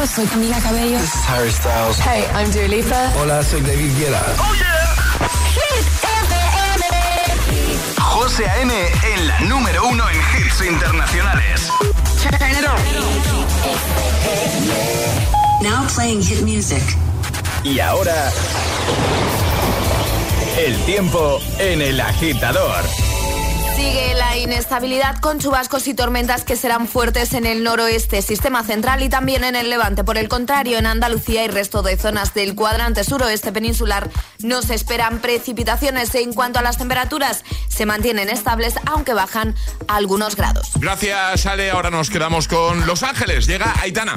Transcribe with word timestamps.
amigos, 0.00 0.10
soy 0.14 0.26
Camila 0.26 0.58
Cabello. 0.60 0.98
This 0.98 1.14
is 1.14 1.24
Harry 1.24 1.50
Styles. 1.50 1.98
Hey, 1.98 2.24
I'm 2.34 2.50
Dua 2.50 2.68
Lipa. 2.68 3.12
Hola, 3.16 3.42
soy 3.42 3.60
David 3.60 3.92
Guetta. 3.98 4.22
Oh 4.38 4.54
yeah. 4.54 4.96
Hit 5.54 5.86
FM. 6.26 6.84
José 8.00 8.46
A.M. 8.46 8.72
en 8.72 9.28
la 9.28 9.40
número 9.40 9.86
uno 9.88 10.04
en 10.08 10.16
hits 10.16 10.60
internacionales. 10.62 11.70
Turn 12.22 12.50
it 12.50 12.64
on. 12.66 12.80
Now 15.62 15.86
playing 15.94 16.22
hit 16.22 16.42
music. 16.42 16.82
Y 17.64 17.80
ahora 17.80 18.32
el 20.58 20.76
tiempo 20.84 21.40
en 21.58 21.82
el 21.82 22.00
agitador. 22.00 23.09
Sigue 23.80 24.14
la 24.14 24.36
inestabilidad 24.36 25.20
con 25.20 25.38
chubascos 25.38 25.88
y 25.88 25.94
tormentas 25.94 26.44
que 26.44 26.54
serán 26.54 26.86
fuertes 26.86 27.32
en 27.32 27.46
el 27.46 27.64
noroeste, 27.64 28.20
sistema 28.20 28.62
central 28.62 29.02
y 29.02 29.08
también 29.08 29.42
en 29.42 29.56
el 29.56 29.70
levante. 29.70 30.04
Por 30.04 30.18
el 30.18 30.28
contrario, 30.28 30.76
en 30.76 30.84
Andalucía 30.84 31.46
y 31.46 31.48
resto 31.48 31.80
de 31.80 31.96
zonas 31.96 32.34
del 32.34 32.54
cuadrante 32.54 33.04
suroeste 33.04 33.52
peninsular 33.52 34.10
no 34.40 34.60
se 34.60 34.74
esperan 34.74 35.20
precipitaciones. 35.20 36.14
En 36.14 36.34
cuanto 36.34 36.58
a 36.58 36.62
las 36.62 36.76
temperaturas, 36.76 37.42
se 37.68 37.86
mantienen 37.86 38.28
estables, 38.28 38.74
aunque 38.84 39.14
bajan 39.14 39.54
algunos 39.88 40.36
grados. 40.36 40.72
Gracias, 40.74 41.46
Ale. 41.46 41.70
Ahora 41.70 41.88
nos 41.88 42.10
quedamos 42.10 42.48
con 42.48 42.86
Los 42.86 43.02
Ángeles. 43.02 43.46
Llega 43.46 43.74
Aitana. 43.80 44.16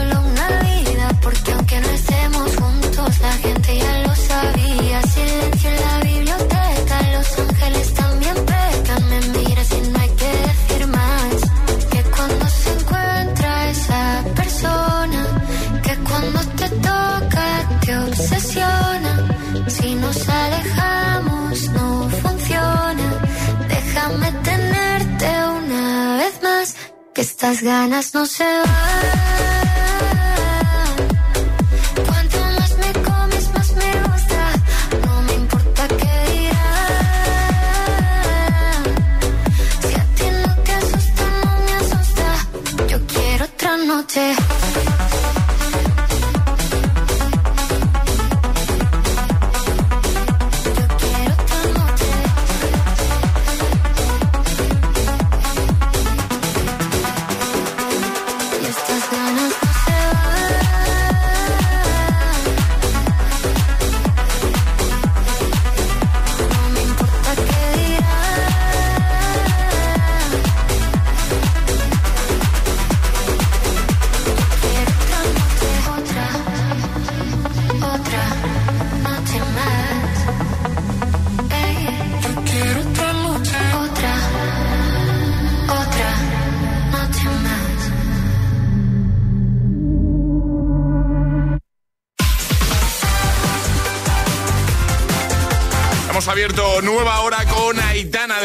no 28.21 28.27
se 28.27 28.60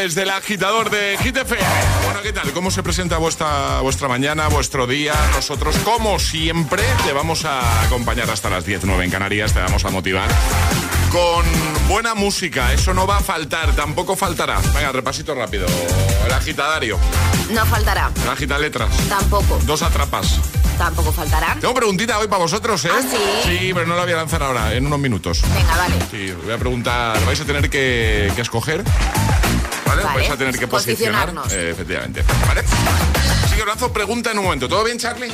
desde 0.06 0.22
el 0.22 0.30
agitador 0.30 0.88
de 0.88 1.16
GTF. 1.16 1.50
Bueno, 2.04 2.22
¿qué 2.22 2.32
tal? 2.32 2.52
¿Cómo 2.52 2.70
se 2.70 2.80
presenta 2.84 3.18
vuestra, 3.18 3.80
vuestra 3.80 4.06
mañana, 4.06 4.46
vuestro 4.46 4.86
día? 4.86 5.12
Nosotros, 5.34 5.74
como 5.78 6.20
siempre, 6.20 6.84
te 7.04 7.12
vamos 7.12 7.44
a 7.44 7.82
acompañar 7.82 8.30
hasta 8.30 8.48
las 8.48 8.64
10, 8.64 8.84
9 8.84 9.04
en 9.04 9.10
Canarias, 9.10 9.52
te 9.52 9.58
vamos 9.58 9.84
a 9.84 9.90
motivar 9.90 10.28
con 11.10 11.44
buena 11.88 12.14
música. 12.14 12.72
Eso 12.72 12.94
no 12.94 13.04
va 13.08 13.16
a 13.16 13.20
faltar, 13.20 13.74
tampoco 13.74 14.14
faltará. 14.14 14.60
Venga, 14.72 14.92
repasito 14.92 15.34
rápido. 15.34 15.66
El 16.24 16.32
agitadario, 16.32 17.00
No 17.50 17.66
faltará. 17.66 18.12
el 18.22 18.28
agita 18.30 18.58
letras. 18.60 18.96
Tampoco. 19.08 19.58
Dos 19.64 19.82
atrapas. 19.82 20.38
Tampoco 20.78 21.10
faltará. 21.10 21.56
Tengo 21.60 21.74
preguntita 21.74 22.16
hoy 22.20 22.28
para 22.28 22.42
vosotros, 22.42 22.84
¿eh? 22.84 22.90
¿Ah, 22.92 23.00
sí? 23.02 23.16
Sí, 23.44 23.70
pero 23.74 23.86
no 23.86 23.96
la 23.96 24.04
voy 24.04 24.12
a 24.12 24.16
lanzar 24.16 24.42
ahora, 24.44 24.72
en 24.72 24.86
unos 24.86 25.00
minutos. 25.00 25.42
Venga, 25.52 25.76
vale. 25.76 25.94
Sí, 26.12 26.32
voy 26.44 26.52
a 26.54 26.58
preguntar, 26.58 27.24
vais 27.24 27.40
a 27.40 27.44
tener 27.44 27.68
que, 27.70 28.30
que 28.36 28.42
escoger. 28.42 28.84
¿Vale? 30.06 30.20
Vais 30.20 30.30
a 30.30 30.36
tener 30.36 30.58
que 30.58 30.66
posicionar. 30.66 31.26
posicionarnos. 31.32 31.52
eh, 31.52 31.70
efectivamente. 31.70 32.22
¿Vale? 32.46 32.62
Así 33.44 33.56
que 33.56 33.64
lanzo 33.66 33.92
pregunta 33.92 34.30
en 34.32 34.38
un 34.38 34.44
momento. 34.44 34.68
¿Todo 34.68 34.84
bien, 34.84 34.98
Charlie? 34.98 35.30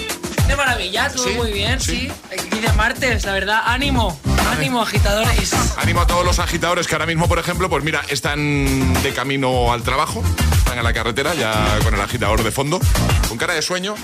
De 0.48 0.56
maravilla, 0.56 1.08
todo 1.10 1.24
Sí, 1.24 1.30
muy 1.34 1.52
bien, 1.52 1.80
sí. 1.80 2.10
sí. 2.50 2.60
De 2.60 2.72
martes, 2.74 3.24
la 3.24 3.32
verdad, 3.32 3.62
ánimo, 3.64 4.18
ánimo, 4.50 4.82
agitadores. 4.82 5.52
Animo 5.78 6.00
a 6.02 6.06
todos 6.06 6.24
los 6.24 6.38
agitadores 6.38 6.86
que 6.86 6.94
ahora 6.94 7.06
mismo, 7.06 7.28
por 7.28 7.38
ejemplo, 7.38 7.68
pues 7.70 7.82
mira, 7.84 8.02
están 8.08 8.92
de 9.02 9.12
camino 9.14 9.72
al 9.72 9.82
trabajo, 9.82 10.22
están 10.58 10.78
en 10.78 10.84
la 10.84 10.92
carretera 10.92 11.34
ya 11.34 11.78
con 11.84 11.94
el 11.94 12.00
agitador 12.00 12.42
de 12.42 12.50
fondo, 12.50 12.80
con 13.28 13.38
cara 13.38 13.54
de 13.54 13.62
sueño, 13.62 13.94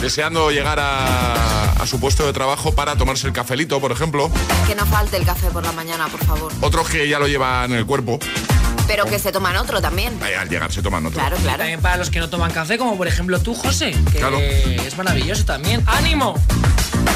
deseando 0.00 0.50
llegar 0.50 0.78
a, 0.80 1.72
a 1.72 1.86
su 1.86 1.98
puesto 2.00 2.26
de 2.26 2.32
trabajo 2.32 2.74
para 2.74 2.96
tomarse 2.96 3.26
el 3.26 3.32
cafelito, 3.32 3.80
por 3.80 3.92
ejemplo. 3.92 4.30
Que 4.66 4.74
no 4.74 4.84
falte 4.86 5.16
el 5.16 5.24
café 5.24 5.48
por 5.48 5.64
la 5.64 5.72
mañana, 5.72 6.08
por 6.08 6.24
favor. 6.24 6.52
Otros 6.60 6.88
que 6.88 7.08
ya 7.08 7.18
lo 7.18 7.26
llevan 7.28 7.72
en 7.72 7.78
el 7.78 7.86
cuerpo, 7.86 8.18
Pero 8.88 9.04
que 9.04 9.18
se 9.20 9.30
toman 9.30 9.56
otro 9.56 9.80
también. 9.80 10.18
ahí 10.22 10.34
al 10.34 10.48
llegar 10.48 10.72
se 10.72 10.82
toman 10.82 11.06
otro. 11.06 11.20
Claro, 11.20 11.36
claro. 11.36 11.58
También 11.58 11.80
para 11.80 11.96
los 11.98 12.10
que 12.10 12.18
no 12.18 12.28
toman 12.28 12.50
café, 12.50 12.76
como 12.78 12.96
por 12.96 13.06
ejemplo 13.06 13.38
tú, 13.40 13.54
José, 13.54 13.92
que 14.12 14.18
Claro. 14.18 14.38
es 14.40 14.96
maravilloso 14.96 15.44
también. 15.44 15.84
¡Ánimo! 15.86 16.34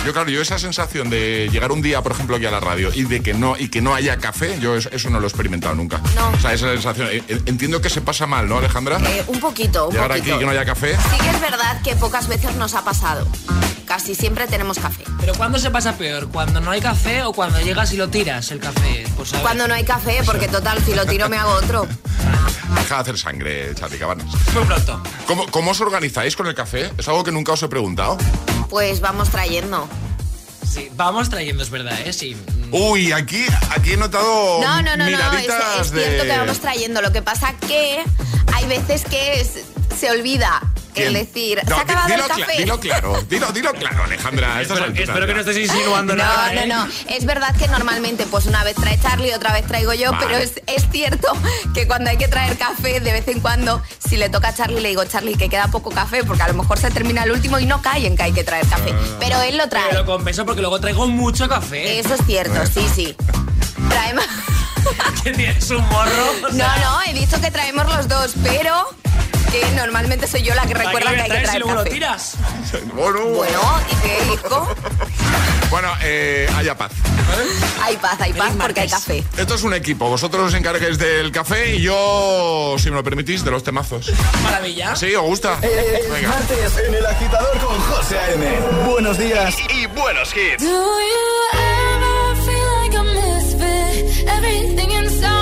Yo, 0.05 0.13
claro, 0.13 0.31
yo 0.31 0.43
esa 0.43 0.59
sensación 0.59 1.11
de 1.11 1.49
llegar 1.53 1.71
un 1.73 1.81
día, 1.81 2.03
por 2.03 2.13
ejemplo, 2.13 2.37
aquí 2.37 2.45
a 2.47 2.51
la 2.51 2.59
radio 2.61 2.91
y 2.93 3.05
de 3.05 3.23
que 3.23 3.35
no 3.35 3.57
y 3.57 3.69
que 3.69 3.81
no 3.81 3.95
haya 3.95 4.17
café, 4.19 4.59
yo 4.61 4.77
eso, 4.77 4.89
eso 4.93 5.11
no 5.11 5.19
lo 5.21 5.27
he 5.27 5.29
experimentado 5.29 5.75
nunca. 5.77 5.99
No. 6.17 6.31
O 6.31 6.41
sea, 6.41 6.53
esa 6.53 6.69
sensación. 6.73 7.09
eh, 7.11 7.23
eh, 7.29 7.41
Entiendo 7.47 7.81
que 7.81 7.89
se 7.89 8.01
pasa 8.01 8.27
mal, 8.27 8.49
¿no, 8.49 8.59
Alejandra? 8.59 8.99
Eh, 9.09 9.25
un 9.29 9.39
poquito, 9.41 9.87
un 9.89 9.93
llegar 9.95 10.09
poquito. 10.09 10.25
aquí 10.27 10.35
y 10.35 10.39
que 10.41 10.45
no 10.45 10.51
haya 10.51 10.65
café. 10.65 10.97
Sí 10.97 11.19
que 11.21 11.31
es 11.31 11.41
verdad 11.41 11.81
que 11.83 11.95
pocas 11.97 12.27
veces 12.29 12.55
nos 12.57 12.75
ha 12.75 12.85
pasado. 12.85 13.27
Casi 13.93 14.15
siempre 14.15 14.47
tenemos 14.47 14.79
café. 14.79 15.05
Pero 15.21 15.35
¿cuándo 15.35 15.59
se 15.59 15.71
pasa 15.71 15.99
peor? 15.99 16.31
¿Cuando 16.31 16.61
no 16.61 16.71
hay 16.71 16.81
café 16.81 17.25
o 17.25 17.35
cuando 17.35 17.61
llegas 17.61 17.93
y 17.93 17.99
lo 17.99 18.09
tiras 18.09 18.51
el 18.51 18.59
café? 18.59 19.05
A 19.05 19.33
ver. 19.33 19.43
Cuando 19.43 19.69
no 19.69 19.75
hay 19.75 19.85
café, 19.85 20.23
porque 20.25 20.49
total, 20.49 20.83
si 20.83 20.95
lo 20.95 21.05
tiro 21.05 21.29
me 21.29 21.37
hago 21.37 21.51
otro. 21.53 21.87
Deja 22.75 22.95
de 22.95 23.01
hacer 23.03 23.19
sangre, 23.19 23.75
Charlie 23.75 23.99
Cabanas. 23.99 24.29
Muy 24.55 24.65
pronto. 24.65 25.03
¿Cómo, 25.27 25.47
¿Cómo 25.51 25.73
os 25.73 25.81
organizáis 25.83 26.37
con 26.37 26.47
el 26.47 26.55
café? 26.55 26.91
Es 26.97 27.07
algo 27.07 27.23
que 27.23 27.33
nunca 27.33 27.53
os 27.53 27.63
he 27.63 27.69
preguntado. 27.69 28.17
Pues 28.71 29.01
vamos 29.01 29.29
trayendo. 29.29 29.87
Sí, 30.67 30.89
vamos 30.97 31.29
trayendo, 31.29 31.63
es 31.63 31.69
verdad, 31.69 32.01
¿eh? 32.01 32.15
Sí. 32.15 32.35
Uy, 32.71 33.13
aquí, 33.13 33.45
aquí 33.77 33.93
he 33.93 33.97
notado 33.99 34.59
No, 34.63 34.81
no, 34.81 34.97
no, 34.97 34.97
no, 34.97 35.05
es, 35.05 35.11
miraditas 35.11 35.81
es 35.83 35.91
de... 35.91 36.01
cierto 36.03 36.25
que 36.25 36.39
vamos 36.39 36.61
trayendo. 36.61 37.03
Lo 37.03 37.13
que 37.13 37.21
pasa 37.21 37.53
que 37.69 38.03
hay 38.55 38.65
veces 38.69 39.05
que 39.05 39.39
es- 39.43 39.65
se 40.01 40.11
olvida 40.11 40.63
el 40.95 41.13
¿Quién? 41.13 41.15
decir, 41.15 41.61
No, 41.67 41.75
¿se 41.75 41.81
ha 41.81 41.85
acabado 41.85 42.09
dilo, 42.09 42.23
el 42.25 42.29
café? 42.29 42.57
dilo 42.59 42.81
claro, 42.81 43.23
dilo, 43.29 43.53
dilo 43.53 43.73
claro, 43.73 44.05
Alejandra. 44.05 44.61
Espero, 44.61 45.27
que 45.27 45.35
no 45.35 45.41
estés 45.41 45.57
insinuando 45.57 46.15
nada. 46.17 46.53
No, 46.53 46.61
¿eh? 46.61 46.67
no, 46.67 46.87
no. 46.87 46.93
Es 47.09 47.25
verdad 47.25 47.55
que 47.57 47.69
normalmente, 47.69 48.27
pues 48.27 48.47
una 48.47 48.63
vez 48.65 48.75
trae 48.77 48.99
Charlie, 49.01 49.33
otra 49.33 49.53
vez 49.53 49.67
traigo 49.67 49.93
yo, 49.95 50.13
Vale. 50.13 50.27
pero 50.27 50.39
es, 50.39 50.53
es 50.67 50.89
cierto 50.91 51.29
que 51.75 51.87
cuando 51.87 52.11
hay 52.11 52.17
que 52.19 52.29
traer 52.29 52.57
café, 52.59 53.01
de 53.01 53.13
vez 53.13 53.27
en 53.29 53.41
cuando, 53.41 53.83
si 54.07 54.17
le 54.17 54.29
toca 54.29 54.49
a 54.49 54.55
Charlie, 54.55 54.81
le 54.81 54.89
digo, 54.91 55.05
Charlie, 55.05 55.37
que 55.37 55.49
queda 55.49 55.69
poco 55.69 55.91
café, 55.91 56.25
porque 56.25 56.43
a 56.43 56.49
lo 56.49 56.55
mejor 56.55 56.79
se 56.79 56.91
termina 56.91 57.23
el 57.25 57.33
último 57.33 57.59
y 57.59 57.67
no 57.67 57.81
cae 57.83 58.07
en 58.07 58.17
que 58.17 58.25
hay 58.25 58.33
que 58.33 58.45
traer 58.45 58.67
café. 58.67 58.93
Ah. 58.93 59.17
Pero 59.21 59.41
él 59.43 59.57
lo 59.57 59.69
Pero 59.69 59.83
trae. 59.83 59.95
lo 59.95 60.05
compenso 60.07 60.45
porque 60.45 60.61
luego 60.61 60.79
traigo 60.81 61.07
mucho 61.07 61.49
café. 61.49 61.99
Eso 61.99 62.15
es 62.15 62.21
cierto, 62.27 62.61
sí, 62.67 62.87
sí. 62.95 63.17
Traemos. 63.89 64.25
Que 65.23 65.31
tienes 65.31 65.71
un 65.71 65.89
morro. 65.89 66.31
o 66.45 66.49
No, 66.49 66.57
sea, 66.57 66.77
no, 66.83 67.03
he 67.07 67.15
dicho 67.15 67.41
que 67.41 67.53
traemos 67.53 67.87
los 67.87 68.09
dos, 68.09 68.33
pero 68.43 68.89
que 69.53 69.71
normalmente 69.77 70.27
soy 70.27 70.43
yo 70.43 70.55
la 70.55 70.63
que 70.67 70.73
¿para 70.75 70.87
recuerda 70.87 71.11
que 71.15 71.17
hay 71.17 71.23
que 71.23 71.29
traes 71.29 71.43
y 71.43 71.47
traer 71.47 71.61
luego 71.63 71.75
lo 71.75 71.85
tiras? 71.85 72.35
Bueno, 72.95 73.25
Bueno, 73.27 73.61
¿y 73.91 73.95
qué, 74.07 74.33
hijo? 74.35 74.69
bueno 75.71 75.89
eh, 76.03 76.49
haya 76.57 76.77
paz. 76.77 76.93
Hay 77.83 77.97
paz, 77.97 78.21
hay 78.21 78.33
paz 78.33 78.53
porque 78.59 78.81
hay 78.81 78.89
café. 78.89 79.25
Esto 79.37 79.55
es 79.55 79.63
un 79.63 79.75
equipo. 79.75 80.09
Vosotros 80.09 80.49
os 80.49 80.55
encarguéis 80.55 80.99
del 80.99 81.31
café 81.33 81.77
y 81.77 81.83
yo, 81.83 82.77
si 82.79 82.91
me 82.91 82.97
lo 82.97 83.05
permitís, 83.05 83.45
de 83.45 83.51
los 83.51 83.63
temazos. 83.63 84.11
Maravilla. 84.43 84.95
¿Sí? 84.97 85.15
¿Os 85.15 85.23
gusta? 85.25 85.59
Es 85.63 86.11
Venga. 86.11 86.29
martes 86.29 86.79
en 86.89 86.95
el 86.95 87.07
agitador 87.07 87.59
con 87.59 87.79
José 87.81 88.19
A.M. 88.19 88.47
Buenos 88.87 89.19
días 89.19 89.55
y 89.75 89.87
buenos 89.87 90.31
hits. 90.37 90.63
Do 90.63 90.71
you 90.71 91.49
ever 91.53 92.37
feel 92.45 92.83
like 92.83 92.97
a 92.97 93.03
misfit? 93.03 94.29
Everything 94.29 94.91
inside 94.91 95.42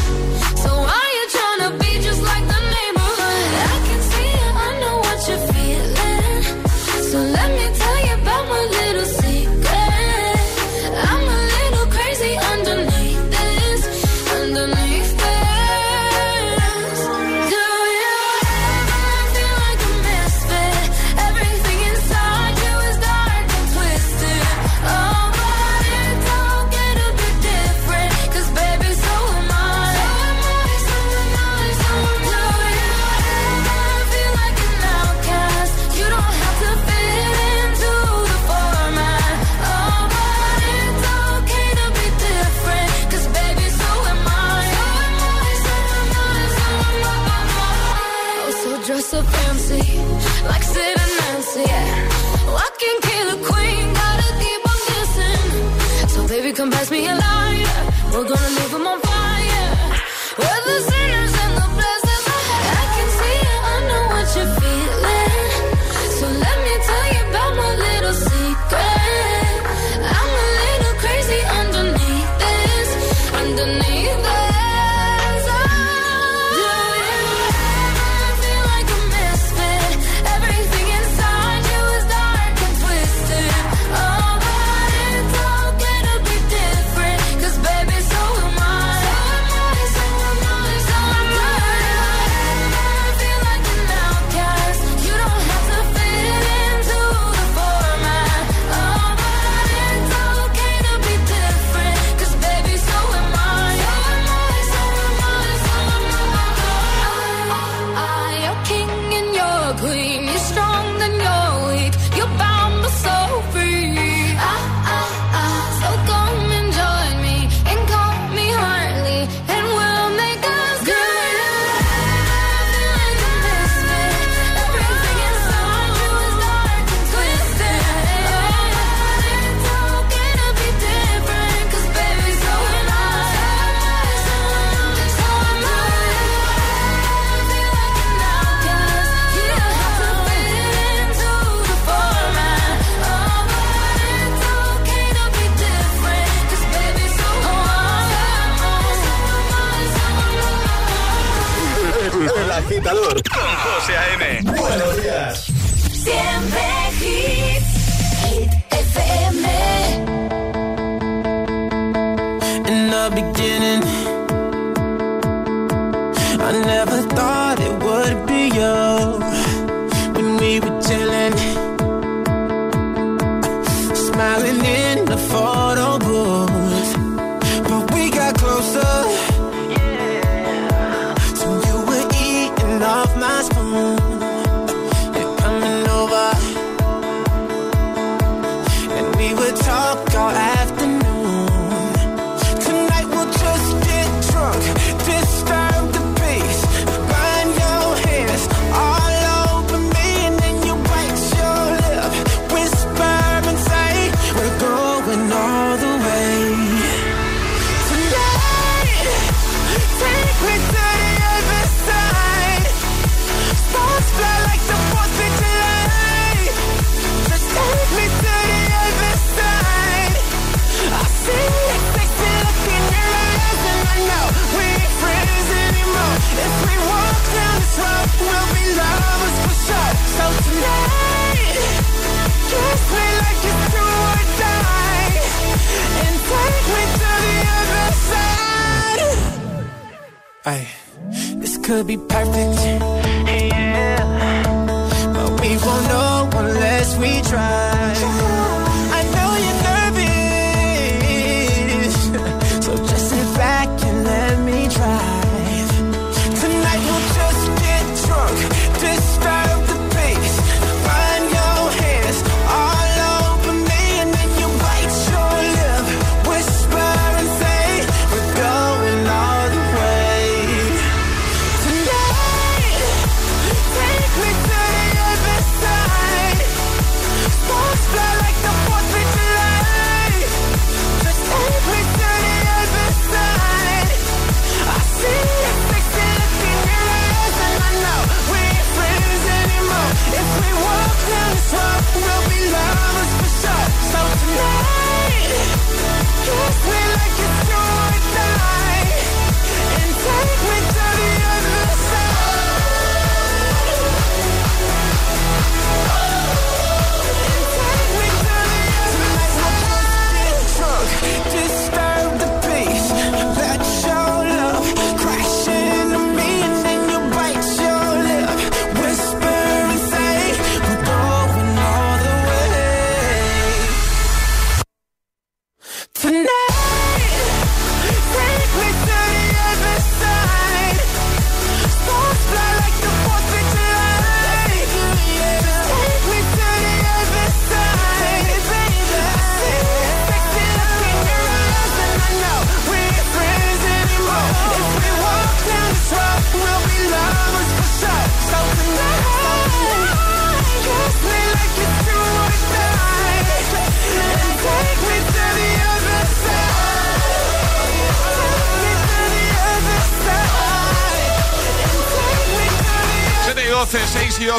My 183.71 184.10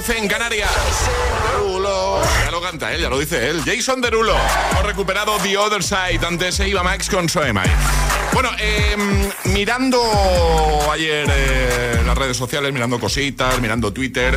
12 0.04 0.18
en 0.18 0.26
Canarias. 0.26 0.70
Ya 2.44 2.50
lo 2.50 2.60
canta 2.60 2.92
él, 2.92 3.02
ya 3.02 3.08
lo 3.08 3.20
dice 3.20 3.48
él. 3.48 3.62
Jason 3.64 4.00
Derulo. 4.00 4.34
Hemos 4.72 4.84
recuperado 4.84 5.36
The 5.40 5.56
Other 5.56 5.80
Side. 5.80 6.18
Antes 6.26 6.56
se 6.56 6.68
iba 6.68 6.82
Max 6.82 7.08
con 7.08 7.28
Soemai. 7.28 7.70
Bueno, 8.32 8.50
eh, 8.58 8.96
mirando 9.44 10.02
ayer 10.90 11.30
eh, 11.32 12.02
las 12.04 12.18
redes 12.18 12.36
sociales, 12.36 12.72
mirando 12.72 12.98
cositas, 12.98 13.60
mirando 13.60 13.92
Twitter, 13.92 14.36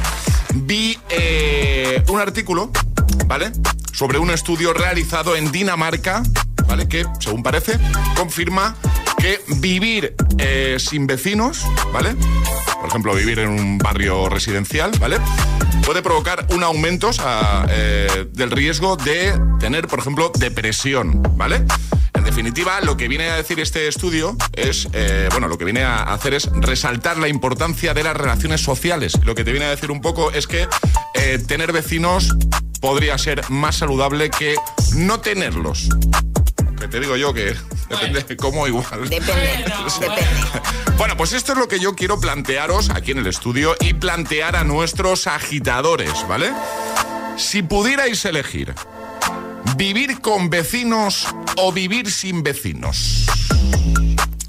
vi 0.54 1.00
eh, 1.10 2.04
un 2.10 2.20
artículo, 2.20 2.70
¿vale? 3.26 3.52
Sobre 3.92 4.20
un 4.20 4.30
estudio 4.30 4.72
realizado 4.72 5.36
en 5.36 5.52
Dinamarca, 5.52 6.22
¿vale? 6.68 6.88
Que, 6.88 7.08
según 7.20 7.42
parece, 7.42 7.80
confirma 8.16 8.76
que 9.26 9.42
vivir 9.58 10.14
eh, 10.38 10.78
sin 10.78 11.08
vecinos, 11.08 11.66
¿vale? 11.92 12.16
Por 12.80 12.90
ejemplo, 12.90 13.16
vivir 13.16 13.40
en 13.40 13.50
un 13.50 13.80
barrio 13.80 14.30
residencial, 14.30 14.92
¿vale? 15.00 15.18
Puede 15.84 16.04
provocar 16.04 16.46
un 16.52 16.64
aumento 16.64 17.10
eh, 17.70 18.28
del 18.34 18.52
riesgo 18.52 18.98
de 18.98 19.34
tener, 19.60 19.88
por 19.88 19.98
ejemplo, 19.98 20.32
depresión, 20.38 21.24
¿vale? 21.36 21.66
En 22.14 22.24
definitiva, 22.24 22.82
lo 22.82 22.98
que 22.98 23.08
viene 23.08 23.32
a 23.32 23.38
decir 23.38 23.60
este 23.60 23.88
estudio 23.88 24.38
es, 24.54 24.88
eh, 24.94 25.28
bueno, 25.32 25.48
lo 25.48 25.58
que 25.58 25.66
viene 25.66 25.82
a 25.82 26.04
hacer 26.14 26.36
es 26.36 26.48
resaltar 26.54 27.18
la 27.18 27.28
importancia 27.28 27.96
de 27.96 28.04
las 28.04 28.16
relaciones 28.16 28.62
sociales. 28.62 29.14
Lo 29.24 29.34
que 29.34 29.44
te 29.44 29.52
viene 29.52 29.66
a 29.66 29.72
decir 29.72 29.90
un 29.90 30.02
poco 30.02 30.32
es 30.32 30.46
que 30.46 30.68
tener 31.48 31.72
vecinos 31.72 32.36
podría 32.80 33.18
ser 33.18 33.42
más 33.50 33.78
saludable 33.78 34.30
que 34.30 34.54
no 34.96 35.20
tenerlos. 35.20 35.90
Que 36.80 36.88
te 36.88 37.00
digo 37.00 37.16
yo 37.16 37.34
que 37.34 37.56
depende 37.90 38.22
de 38.24 38.38
cómo 38.38 38.68
igual. 38.68 39.08
Depende, 39.10 39.66
depende. 40.00 40.22
Bueno, 40.98 41.18
pues 41.18 41.34
esto 41.34 41.52
es 41.54 41.58
lo 41.58 41.68
que 41.68 41.80
yo 41.80 41.96
quiero 41.96 42.20
plantearos 42.20 42.90
aquí 42.90 43.12
en 43.12 43.18
el 43.20 43.28
estudio 43.28 43.76
y 43.80 43.94
plantear 43.94 44.56
a 44.56 44.64
nuestros 44.64 45.28
agitadores, 45.28 46.12
¿vale? 46.28 46.52
Si 47.38 47.64
pudierais 47.64 48.24
elegir 48.26 48.74
vivir 49.76 50.22
con 50.22 50.50
vecinos 50.50 51.28
o 51.58 51.72
vivir 51.74 52.10
sin 52.10 52.44
vecinos. 52.44 53.26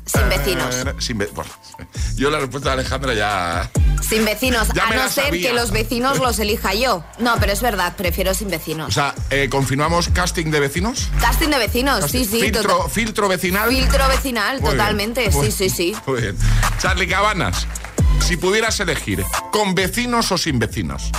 Sin 0.06 0.28
vecinos. 0.28 0.74
Eh, 0.76 0.94
sin 1.00 1.18
ve- 1.18 1.30
bueno, 1.34 1.50
yo 2.16 2.30
la 2.30 2.38
respuesta 2.38 2.68
de 2.70 2.74
Alejandra 2.80 3.14
ya... 3.14 3.70
Sin 4.08 4.24
vecinos, 4.24 4.68
Ya 4.74 4.86
a 4.86 4.94
no 4.94 5.08
ser 5.08 5.24
sabía. 5.26 5.48
que 5.50 5.54
los 5.54 5.70
vecinos 5.72 6.18
los 6.18 6.38
elija 6.38 6.74
yo. 6.74 7.04
No, 7.18 7.34
pero 7.40 7.52
es 7.52 7.60
verdad, 7.60 7.94
prefiero 7.96 8.34
sin 8.34 8.48
O 8.48 8.50
vecinos. 8.50 8.94
sea, 8.94 9.14
eh, 9.30 9.48
¿confirmamos 9.50 10.08
casting 10.08 10.46
de 10.50 10.60
vecinos? 10.60 11.08
Casting 11.20 11.48
de 11.48 11.58
vecinos, 11.58 12.10
sí, 12.10 12.24
sí. 12.24 12.40
filtro, 12.40 12.88
filtro 12.88 13.28
vecinal. 13.28 13.68
Filtro 13.68 14.06
vecinal, 14.08 14.60
Muy 14.60 14.68
bien. 14.70 14.76
totalmente, 14.78 15.30
Muy- 15.30 15.46
sí, 15.46 15.52
sí, 15.52 15.70
sí. 15.70 15.96
Muy 16.06 16.20
bien. 16.22 16.36
Charlie 16.78 17.08
Cabanas, 17.08 17.66
si 18.24 18.36
pudieras 18.36 18.78
elegir, 18.80 19.24
¿con 19.50 19.74
vecinos 19.74 20.30
o 20.30 20.38
sin 20.38 20.58
vecinos? 20.58 21.10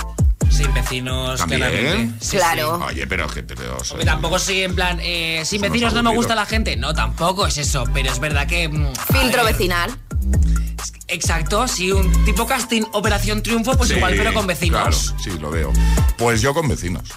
Sin 0.50 0.72
vecinos, 0.74 1.38
También. 1.38 1.60
claramente. 1.60 2.24
Sí, 2.24 2.36
Claro. 2.38 2.80
Oye, 2.86 3.06
pero 3.06 3.28
que 3.28 3.42
te 3.42 3.54
veo... 3.54 3.76
Hombre, 3.90 4.04
tampoco 4.06 4.38
soy 4.38 4.62
en 4.62 4.74
plan, 4.74 4.98
eh, 5.02 5.42
sin 5.44 5.60
vecinos 5.60 5.92
no 5.92 6.02
me 6.02 6.14
gusta 6.14 6.34
la 6.34 6.46
gente. 6.46 6.74
No, 6.76 6.94
tampoco 6.94 7.46
es 7.46 7.58
eso, 7.58 7.84
pero 7.92 8.10
es 8.10 8.18
verdad 8.18 8.46
que. 8.46 8.68
mm, 8.68 8.92
Filtro 9.12 9.44
ver, 9.44 9.52
vecinal. 9.52 9.96
Exacto, 11.10 11.66
sí, 11.68 11.90
un 11.90 12.24
tipo 12.26 12.46
casting 12.46 12.82
Operación 12.92 13.42
Triunfo, 13.42 13.74
pues 13.76 13.88
Sí, 13.88 13.96
igual, 13.96 14.14
pero 14.16 14.34
con 14.34 14.46
vecinos. 14.46 14.80
Claro, 15.12 15.18
sí, 15.22 15.30
lo 15.40 15.50
veo. 15.50 15.72
Pues 16.18 16.42
yo 16.42 16.52
con 16.52 16.68
vecinos. 16.68 17.08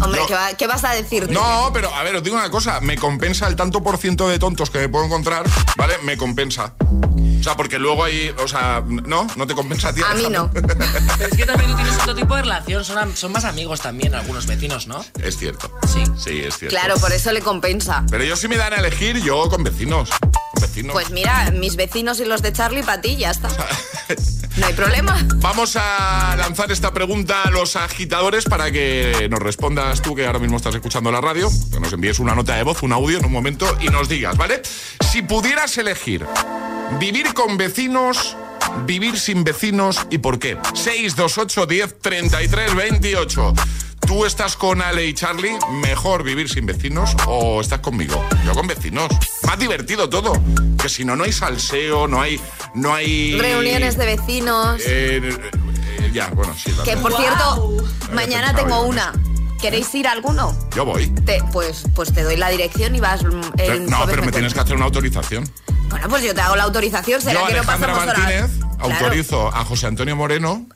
Hombre, 0.00 0.20
No. 0.20 0.26
¿qué, 0.26 0.34
va- 0.34 0.54
qué 0.54 0.66
vas 0.68 0.84
a 0.84 0.92
decir? 0.92 1.28
No, 1.30 1.70
pero 1.72 1.92
a 1.92 2.02
ver, 2.04 2.14
os 2.14 2.22
digo 2.22 2.36
una 2.36 2.50
cosa, 2.50 2.80
me 2.80 2.96
compensa 2.96 3.48
el 3.48 3.56
tanto 3.56 3.82
por 3.82 3.98
ciento 3.98 4.28
de 4.28 4.38
tontos 4.38 4.70
que 4.70 4.78
me 4.78 4.88
puedo 4.88 5.04
encontrar, 5.06 5.44
¿vale? 5.76 5.94
Me 6.04 6.16
compensa. 6.16 6.74
O 6.80 7.42
sea, 7.42 7.56
porque 7.56 7.78
luego 7.78 8.04
hay, 8.04 8.32
o 8.42 8.46
sea, 8.48 8.82
¿no? 8.86 9.26
¿No 9.36 9.46
te 9.46 9.54
compensa 9.54 9.88
a 9.88 9.94
ti? 9.94 10.00
A 10.08 10.14
mí 10.14 10.28
no. 10.30 10.50
Pero 10.52 11.30
es 11.30 11.36
que 11.36 11.44
también 11.44 11.70
tú 11.70 11.76
tienes 11.76 11.94
otro 11.98 12.14
tipo 12.14 12.36
de 12.36 12.42
relación, 12.42 12.84
son, 12.84 13.32
más 13.32 13.44
amigos 13.44 13.80
también 13.80 14.14
algunos 14.14 14.46
vecinos, 14.46 14.86
¿no? 14.86 15.04
Es 15.22 15.36
cierto. 15.36 15.70
Sí. 15.92 16.04
Sí, 16.16 16.38
es 16.40 16.56
cierto. 16.56 16.68
Claro, 16.76 16.94
por 16.98 17.12
eso 17.12 17.32
le 17.32 17.42
compensa. 17.42 18.04
Pero 18.10 18.24
yo 18.24 18.36
si 18.36 18.46
me 18.48 18.56
dan 18.56 18.72
a 18.74 18.76
elegir, 18.76 19.20
yo 19.22 19.48
con 19.50 19.62
vecinos. 19.64 20.10
Vecinos. 20.60 20.92
Pues 20.92 21.10
mira, 21.10 21.50
mis 21.52 21.76
vecinos 21.76 22.20
y 22.20 22.24
los 22.24 22.42
de 22.42 22.52
Charlie 22.52 22.82
para 22.82 23.00
ti, 23.00 23.16
ya 23.16 23.30
está. 23.30 23.48
No 24.56 24.66
hay 24.66 24.72
problema. 24.72 25.18
Vamos 25.38 25.74
a 25.74 26.36
lanzar 26.36 26.70
esta 26.70 26.92
pregunta 26.92 27.42
a 27.42 27.50
los 27.50 27.74
agitadores 27.74 28.44
para 28.44 28.70
que 28.70 29.26
nos 29.28 29.40
respondas 29.40 30.00
tú, 30.00 30.14
que 30.14 30.26
ahora 30.26 30.38
mismo 30.38 30.58
estás 30.58 30.76
escuchando 30.76 31.10
la 31.10 31.20
radio, 31.20 31.50
que 31.72 31.80
nos 31.80 31.92
envíes 31.92 32.20
una 32.20 32.36
nota 32.36 32.54
de 32.54 32.62
voz, 32.62 32.84
un 32.84 32.92
audio 32.92 33.18
en 33.18 33.24
un 33.24 33.32
momento 33.32 33.66
y 33.80 33.88
nos 33.88 34.08
digas, 34.08 34.36
¿vale? 34.36 34.62
Si 35.10 35.22
pudieras 35.22 35.76
elegir 35.76 36.24
vivir 36.98 37.34
con 37.34 37.56
vecinos, 37.56 38.36
vivir 38.86 39.18
sin 39.18 39.44
vecinos 39.44 40.06
y 40.10 40.18
por 40.18 40.38
qué. 40.38 40.56
628 40.74 41.66
10 41.66 41.98
33 42.00 42.74
28. 42.74 43.54
¿Tú 44.06 44.24
estás 44.26 44.56
con 44.56 44.82
Ale 44.82 45.06
y 45.06 45.14
Charlie? 45.14 45.56
¿Mejor 45.82 46.22
vivir 46.22 46.48
sin 46.48 46.66
vecinos 46.66 47.16
o 47.26 47.60
estás 47.60 47.80
conmigo? 47.80 48.22
Yo 48.44 48.52
con 48.52 48.66
vecinos. 48.66 49.08
Más 49.44 49.58
divertido 49.58 50.08
todo. 50.08 50.32
Que 50.80 50.88
si 50.88 51.04
no, 51.04 51.16
no 51.16 51.24
hay 51.24 51.32
salseo, 51.32 52.06
no 52.06 52.20
hay. 52.20 52.40
No 52.74 52.94
hay. 52.94 53.38
Reuniones 53.38 53.96
de 53.96 54.06
vecinos. 54.06 54.80
Eh, 54.86 55.20
eh, 55.22 56.10
ya, 56.12 56.28
bueno, 56.28 56.54
sí. 56.54 56.72
Que 56.84 56.96
por 56.98 57.16
cierto, 57.16 57.76
mañana 58.12 58.54
tengo 58.54 58.82
una. 58.82 59.12
¿Queréis 59.60 59.94
ir 59.94 60.06
a 60.06 60.12
alguno? 60.12 60.54
Yo 60.76 60.84
voy. 60.84 61.08
Te- 61.08 61.42
pues, 61.50 61.84
pues 61.94 62.12
te 62.12 62.22
doy 62.22 62.36
la 62.36 62.50
dirección 62.50 62.94
y 62.94 63.00
vas 63.00 63.24
mm, 63.24 63.40
el 63.56 63.86
no, 63.86 64.04
pero 64.04 64.22
me 64.22 64.30
tienes 64.30 64.52
que 64.52 64.60
hacer 64.60 64.76
una 64.76 64.84
autorización. 64.84 65.48
Bueno, 65.88 66.08
pues 66.10 66.22
yo 66.22 66.34
te 66.34 66.40
hago 66.42 66.56
la 66.56 66.64
autorización. 66.64 67.22
¿Será 67.22 67.40
Yo, 67.40 67.46
que 67.46 67.52
no 67.54 67.58
Alejandra 67.60 67.92
pasamos 67.94 68.06
Martínez, 68.18 68.42
horas? 68.42 68.76
Claro. 68.76 69.04
autorizo 69.06 69.48
a 69.54 69.64
José 69.64 69.86
Antonio 69.86 70.16
Moreno 70.16 70.66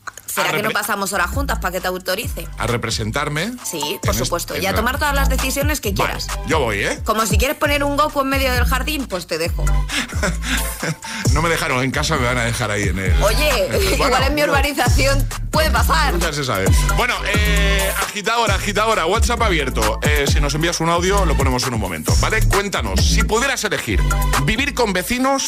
¿Será 0.43 0.53
que 0.57 0.63
no 0.63 0.71
pasamos 0.71 1.13
horas 1.13 1.31
juntas 1.31 1.59
para 1.59 1.73
que 1.73 1.81
te 1.81 1.89
autorice? 1.89 2.47
a 2.59 2.67
representarme. 2.67 3.53
Sí, 3.65 3.99
por 4.03 4.15
en 4.15 4.19
supuesto. 4.25 4.55
este- 4.55 4.65
Y 4.65 4.67
a 4.67 4.75
tomar 4.75 4.99
todas 4.99 5.15
las 5.15 5.29
decisiones 5.29 5.81
que 5.81 5.93
Vale, 5.93 6.13
quieras. 6.15 6.27
yo 6.47 6.61
voy, 6.61 6.79
¿eh? 6.79 7.01
Como 7.05 7.25
si 7.27 7.39
quieres 7.39 7.57
poner 7.57 7.85
un 7.85 7.97
Goku 7.97 8.21
en 8.23 8.29
medio 8.29 8.53
del 8.53 8.65
jardín, 8.65 9.07
pues 9.07 9.27
te 9.27 9.39
dejo. 9.39 9.65
no 11.33 11.43
me 11.43 11.49
dejaron 11.49 11.83
en 11.83 11.91
casa, 11.91 12.17
me 12.17 12.27
van 12.27 12.39
a 12.39 12.45
dejar 12.45 12.71
ahí 12.71 12.85
en 12.85 12.99
el... 12.99 13.23
Oye, 13.23 13.69
Bueno, 13.71 13.91
igual 14.07 14.23
en 14.25 14.35
mi 14.35 14.43
urbanización 14.43 15.27
puede 15.51 15.71
pasar. 15.71 16.13
Nunca 16.15 16.33
se 16.33 16.45
sabe. 16.45 16.67
Bueno, 16.97 17.15
eh, 17.35 17.93
agitadora, 18.03 18.55
agitadora, 18.55 19.07
WhatsApp 19.07 19.43
abierto. 19.43 19.99
Eh, 20.03 20.25
si 20.31 20.41
nos 20.41 20.55
envías 20.55 20.81
un 20.81 20.89
audio, 20.89 21.25
lo 21.25 21.37
ponemos 21.37 21.63
en 21.67 21.75
un 21.75 21.81
momento, 21.81 22.15
¿vale? 22.21 22.43
Cuéntanos, 22.49 23.01
si 23.05 23.23
pudieras 23.25 23.63
elegir, 23.65 24.01
¿vivir 24.45 24.75
con 24.75 24.93
vecinos 24.93 25.47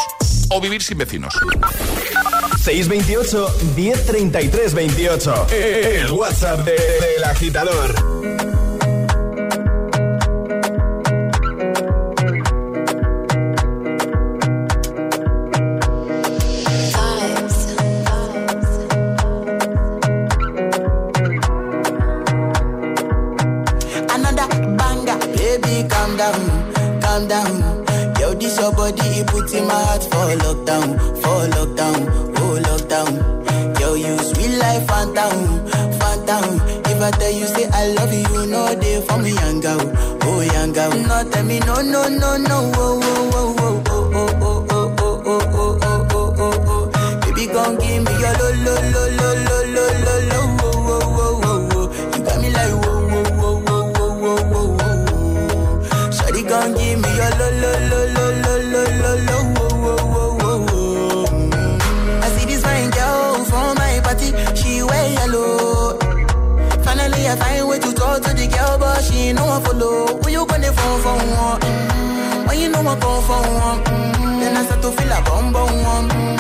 o 0.51 0.61
vivir 0.61 0.83
sin 0.83 0.99
vecinos? 0.99 1.35
628 2.63 3.49
1033 3.75 4.75
28. 4.75 5.47
El 5.51 6.13
WhatsApp 6.13 6.65
del 6.65 6.77
de, 7.19 7.25
agitador. 7.25 8.11
down 27.31 27.70
your 28.61 28.73
body, 28.73 29.01
it 29.21 29.27
puts 29.27 29.53
in 29.55 29.67
my 29.67 29.75
heart 29.75 30.03
for 30.05 30.29
lockdown, 30.45 30.99
for 31.23 31.41
lockdown, 31.57 32.01
oh 32.39 32.61
lockdown. 32.69 33.81
Yo, 33.81 33.95
you 33.95 34.17
sweet 34.19 34.57
life, 34.59 34.87
phantom, 34.87 35.67
phantom. 35.99 36.61
If 36.85 37.01
I 37.01 37.11
tell 37.13 37.33
you 37.33 37.47
say 37.47 37.67
I 37.73 37.87
love 37.95 38.13
you, 38.13 38.21
you 38.21 38.47
know 38.47 38.67
for 39.09 39.19
me, 39.19 39.33
young 39.33 39.61
girl, 39.61 39.81
oh 40.25 40.41
young 40.43 40.73
girl. 40.73 40.91
No, 40.91 41.31
tell 41.31 41.45
me 41.45 41.61
no, 41.61 41.81
no, 41.81 42.09
no, 42.09 42.37
no, 42.37 42.73
oh, 42.77 43.01
oh, 43.03 43.33
oh, 43.33 43.83
oh, 43.89 44.13
oh, 44.15 44.37
oh, 44.41 44.67
oh, 44.71 44.95
oh, 45.01 45.23
oh, 45.25 45.49
oh, 45.53 45.79
oh, 45.83 46.09
oh, 46.13 46.35
oh, 46.39 46.91
oh. 46.95 47.21
Baby, 47.23 47.47
gon' 47.53 47.77
give 47.79 47.90
she 69.03 69.33
no 69.33 69.45
one 69.47 69.63
follow. 69.63 70.07
Who 70.21 70.31
you 70.31 70.47
gonna 70.47 70.73
phone 70.73 71.01
for 71.03 71.17
one? 71.17 71.61
When 72.47 72.59
you 72.59 72.69
know 72.69 72.81
I 72.81 72.99
come 72.99 73.23
for 73.23 73.43
one, 73.67 73.85
then 74.41 74.57
I 74.57 74.65
start 74.65 74.83
to 74.83 74.91
feel 74.91 75.13
a 75.13 75.23
bum 75.23 75.53
bum 75.53 75.83
one. 75.83 76.40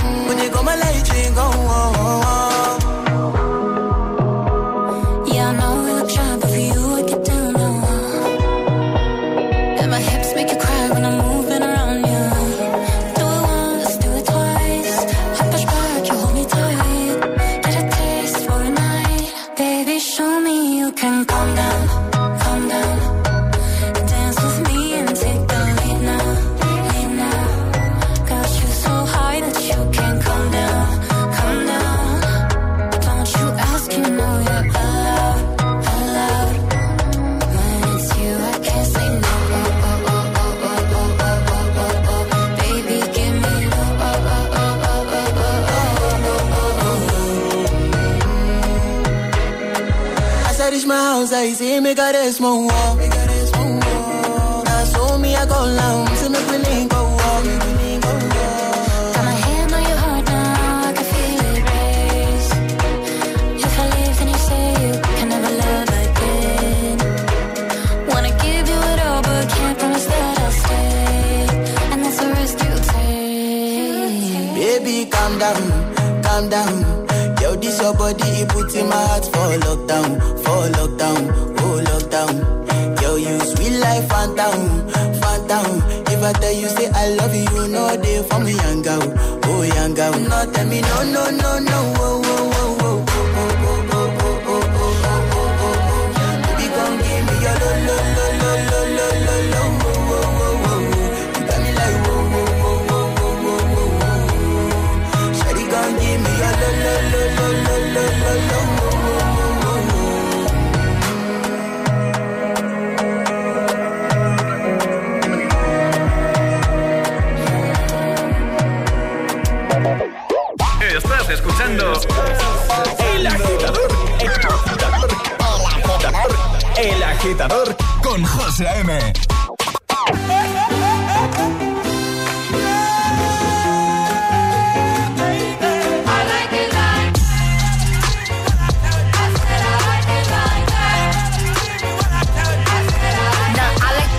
Agitador 127.40 127.74
con 128.02 128.22
José 128.22 128.66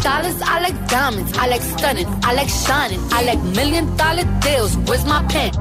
dollars, 0.01 0.41
I 0.41 0.59
like 0.61 0.87
diamonds, 0.87 1.37
I 1.37 1.47
like 1.47 1.61
stunning, 1.61 2.07
I 2.23 2.33
like 2.33 2.49
shining, 2.49 2.99
I 3.11 3.23
like 3.23 3.39
million 3.55 3.95
dollar 3.97 4.23
deals. 4.41 4.75
Where's 4.87 5.05
my 5.05 5.23
pen? 5.27 5.60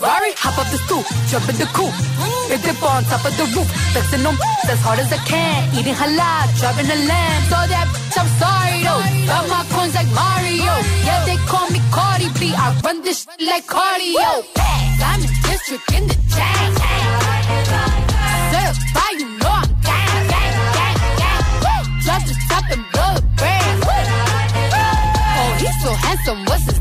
Rari, 0.00 0.32
hop 0.32 0.56
up 0.56 0.64
the 0.72 0.80
stool, 0.88 1.04
jump 1.28 1.44
in 1.52 1.60
the 1.60 1.68
coop. 1.76 1.92
It's 2.48 2.64
the 2.64 2.72
on 2.88 3.04
top 3.04 3.20
of 3.20 3.36
the 3.36 3.44
roof. 3.52 3.68
Flexing 3.92 4.24
on 4.24 4.32
as 4.64 4.80
hard 4.80 4.98
as 4.98 5.12
I 5.12 5.20
can. 5.28 5.68
Eating 5.76 5.92
halal, 5.92 6.48
driving 6.56 6.88
a 6.88 6.98
lamb. 7.04 7.42
So 7.52 7.60
that 7.68 7.84
bitch, 7.92 8.16
I'm 8.16 8.30
sorry 8.40 8.80
though. 8.80 9.04
Got 9.28 9.44
my 9.52 9.60
coins 9.68 9.92
like 9.92 10.08
Mario. 10.16 10.72
Yeah, 11.04 11.20
they 11.28 11.36
call 11.44 11.68
me 11.68 11.84
Cardi 11.92 12.32
B. 12.40 12.56
I 12.56 12.72
run 12.80 13.04
this 13.04 13.28
like 13.44 13.68
cardio. 13.68 14.40
I'm 15.04 15.20
district 15.44 15.84
in 15.92 16.08
the 16.08 16.16
chain. 16.32 16.72
Certified, 18.56 19.20
you 19.20 19.28
know 19.36 19.52
I'm 19.52 19.68
gang, 19.84 20.24
gang, 20.32 20.56
gang, 20.80 20.96
gang. 21.20 21.84
Drop 22.00 22.24
the 22.24 22.34
top 22.48 22.64
and 22.72 22.84
blow 22.88 23.20
the 23.20 23.22
brand. 23.36 23.84
Oh, 23.84 25.60
he's 25.60 25.76
so 25.84 25.92
handsome, 25.92 26.40
what's 26.48 26.64
his 26.64 26.79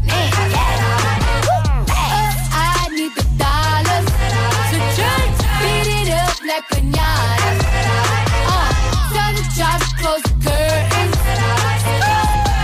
to 9.59 9.95
close 9.99 10.21
the 10.23 10.33
curtains. 10.43 11.17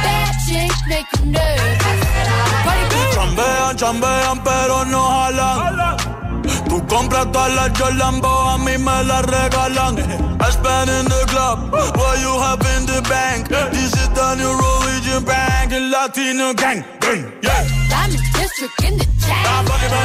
Bad 0.06 0.34
chicks 0.48 0.82
make 0.88 1.08
you 1.20 1.26
nervous. 1.32 2.02
Chambean, 3.16 3.76
chambean, 3.78 4.38
pero 4.44 4.86
no 4.86 5.02
jalan. 5.10 5.98
Tú 6.70 6.86
compras 6.88 7.32
todas 7.32 7.54
las 7.54 7.72
Jolambo, 7.80 8.28
a 8.28 8.58
mí 8.58 8.78
me 8.78 9.04
las 9.04 9.24
regalan. 9.26 9.98
I 10.40 10.50
spend 10.52 10.90
in 10.90 11.06
the 11.06 11.26
club, 11.28 11.72
what 11.72 12.20
you 12.20 12.34
have 12.40 12.62
in 12.78 12.86
the 12.86 13.02
bank. 13.10 13.48
This 13.72 13.94
is 13.94 14.10
the 14.10 14.36
new 14.36 14.52
religion 14.54 15.24
bank, 15.26 15.72
Latino 15.92 16.54
gang. 16.54 16.84
gang, 17.02 17.24
Yeah. 17.42 17.64
Diamond 17.90 18.24
district 18.34 18.84
in 18.84 18.98
the 18.98 19.06
chain. 19.26 20.05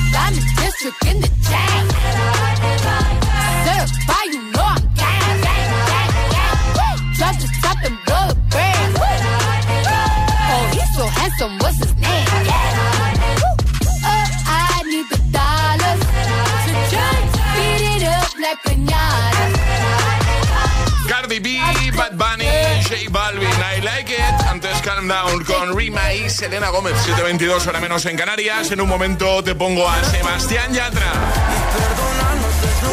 District 0.71 1.05
in 1.05 1.19
the 1.19 1.27
chain. 1.27 1.83
Certified, 3.65 4.31
you 4.31 4.41
know 4.55 4.63
I'm 4.63 4.87
the 7.43 7.49
top 7.61 7.79
the. 8.07 8.35
Oh, 10.47 10.63
he's 10.71 10.89
so 10.95 11.03
handsome, 11.07 11.59
what's 11.59 11.77
his 11.77 11.93
name? 11.97 12.27
I 14.47 14.81
need 14.85 15.07
the 15.09 15.19
dollars 15.35 16.01
to 16.67 17.39
beat 17.55 17.83
it 17.91 18.03
up 18.07 18.31
like. 18.39 19.51
Cardi 21.09 21.39
B, 21.39 21.59
Bad 21.97 22.17
Bunny, 22.17 22.45
J 22.87 23.07
Balvin, 23.07 23.59
I 23.59 23.81
Like 23.83 24.09
It. 24.09 24.40
Calm 24.83 25.07
Down 25.07 25.43
con 25.43 25.77
Rima 25.77 26.13
y 26.13 26.29
Selena 26.29 26.69
Gómez. 26.69 26.93
722 27.05 27.67
hora 27.67 27.79
menos 27.79 28.05
en 28.05 28.17
Canarias. 28.17 28.71
En 28.71 28.81
un 28.81 28.89
momento 28.89 29.43
te 29.43 29.53
pongo 29.53 29.87
a 29.87 30.03
Sebastián 30.03 30.73
Yatra. 30.73 31.11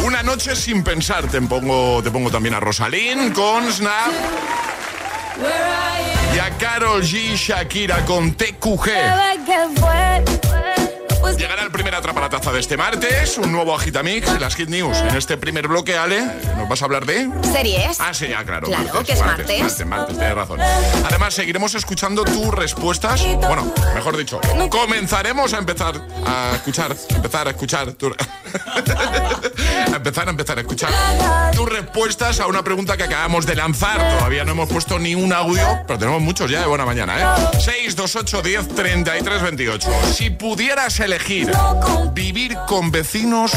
Una 0.03 0.21
noche 0.21 0.55
sin 0.55 0.83
pensar. 0.83 1.27
Te 1.27 1.41
pongo, 1.41 2.01
te 2.03 2.11
pongo 2.11 2.29
también 2.29 2.55
a 2.55 2.59
Rosalín 2.59 3.31
con 3.31 3.71
Snap. 3.71 4.11
Y 6.35 6.39
a 6.39 6.49
Carol 6.57 7.01
G. 7.01 7.35
Shakira 7.35 8.05
con 8.05 8.33
TQG. 8.33 8.89
Llegará 11.37 11.63
el 11.63 11.71
primer 11.71 11.95
atrapalataza 11.95 12.51
de 12.51 12.59
este 12.59 12.75
martes, 12.77 13.37
un 13.37 13.51
nuevo 13.51 13.73
Agitamix 13.75 14.39
las 14.39 14.55
Hit 14.55 14.69
News. 14.69 14.97
En 14.97 15.15
este 15.15 15.37
primer 15.37 15.67
bloque, 15.67 15.95
Ale, 15.97 16.21
¿nos 16.57 16.67
vas 16.67 16.81
a 16.81 16.85
hablar 16.85 17.05
de...? 17.05 17.29
¿Series? 17.51 17.99
Ah, 17.99 18.13
sí, 18.13 18.27
ya, 18.27 18.43
claro. 18.43 18.67
Claro, 18.67 19.03
que 19.03 19.13
es 19.13 19.19
martes. 19.19 19.59
Martes, 19.61 19.85
martes, 19.85 20.17
tienes 20.17 20.35
razón. 20.35 20.59
Además, 21.05 21.33
seguiremos 21.33 21.75
escuchando 21.75 22.23
tus 22.25 22.53
respuestas. 22.53 23.23
Bueno, 23.37 23.71
mejor 23.95 24.17
dicho, 24.17 24.41
comenzaremos 24.69 25.53
a 25.53 25.59
empezar 25.59 25.95
a 26.25 26.51
escuchar, 26.55 26.95
empezar 27.09 27.47
a 27.47 27.51
escuchar 27.51 27.91
tu- 27.93 28.13
a 28.13 29.95
empezar 29.95 30.27
a 30.27 30.31
empezar 30.31 30.57
a 30.57 30.61
escuchar 30.61 30.89
tus 31.55 31.69
respuestas 31.69 32.39
a 32.39 32.47
una 32.47 32.63
pregunta 32.63 32.97
que 32.97 33.03
acabamos 33.03 33.45
de 33.45 33.55
lanzar. 33.55 33.97
Todavía 34.17 34.43
no 34.43 34.51
hemos 34.53 34.69
puesto 34.69 34.97
ni 34.99 35.15
un 35.15 35.31
audio, 35.33 35.63
pero 35.87 35.99
tenemos 35.99 36.21
muchos 36.21 36.49
ya 36.49 36.61
de 36.61 36.65
buena 36.67 36.85
mañana, 36.85 37.19
¿eh? 37.19 37.59
628 37.59 38.41
10 38.41 38.67
33 38.75 39.41
28. 39.41 39.89
Si 40.13 40.29
pudieras 40.31 40.99
elegir 40.99 41.18
vivir 42.13 42.57
con 42.67 42.91
vecinos 42.91 43.51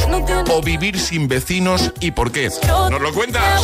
o 0.51 0.63
vivir 0.63 0.99
sin 0.99 1.29
vecinos 1.29 1.93
y 2.01 2.11
por 2.11 2.33
qué, 2.33 2.51
¿nos 2.91 3.01
lo 3.01 3.13
cuentas? 3.13 3.63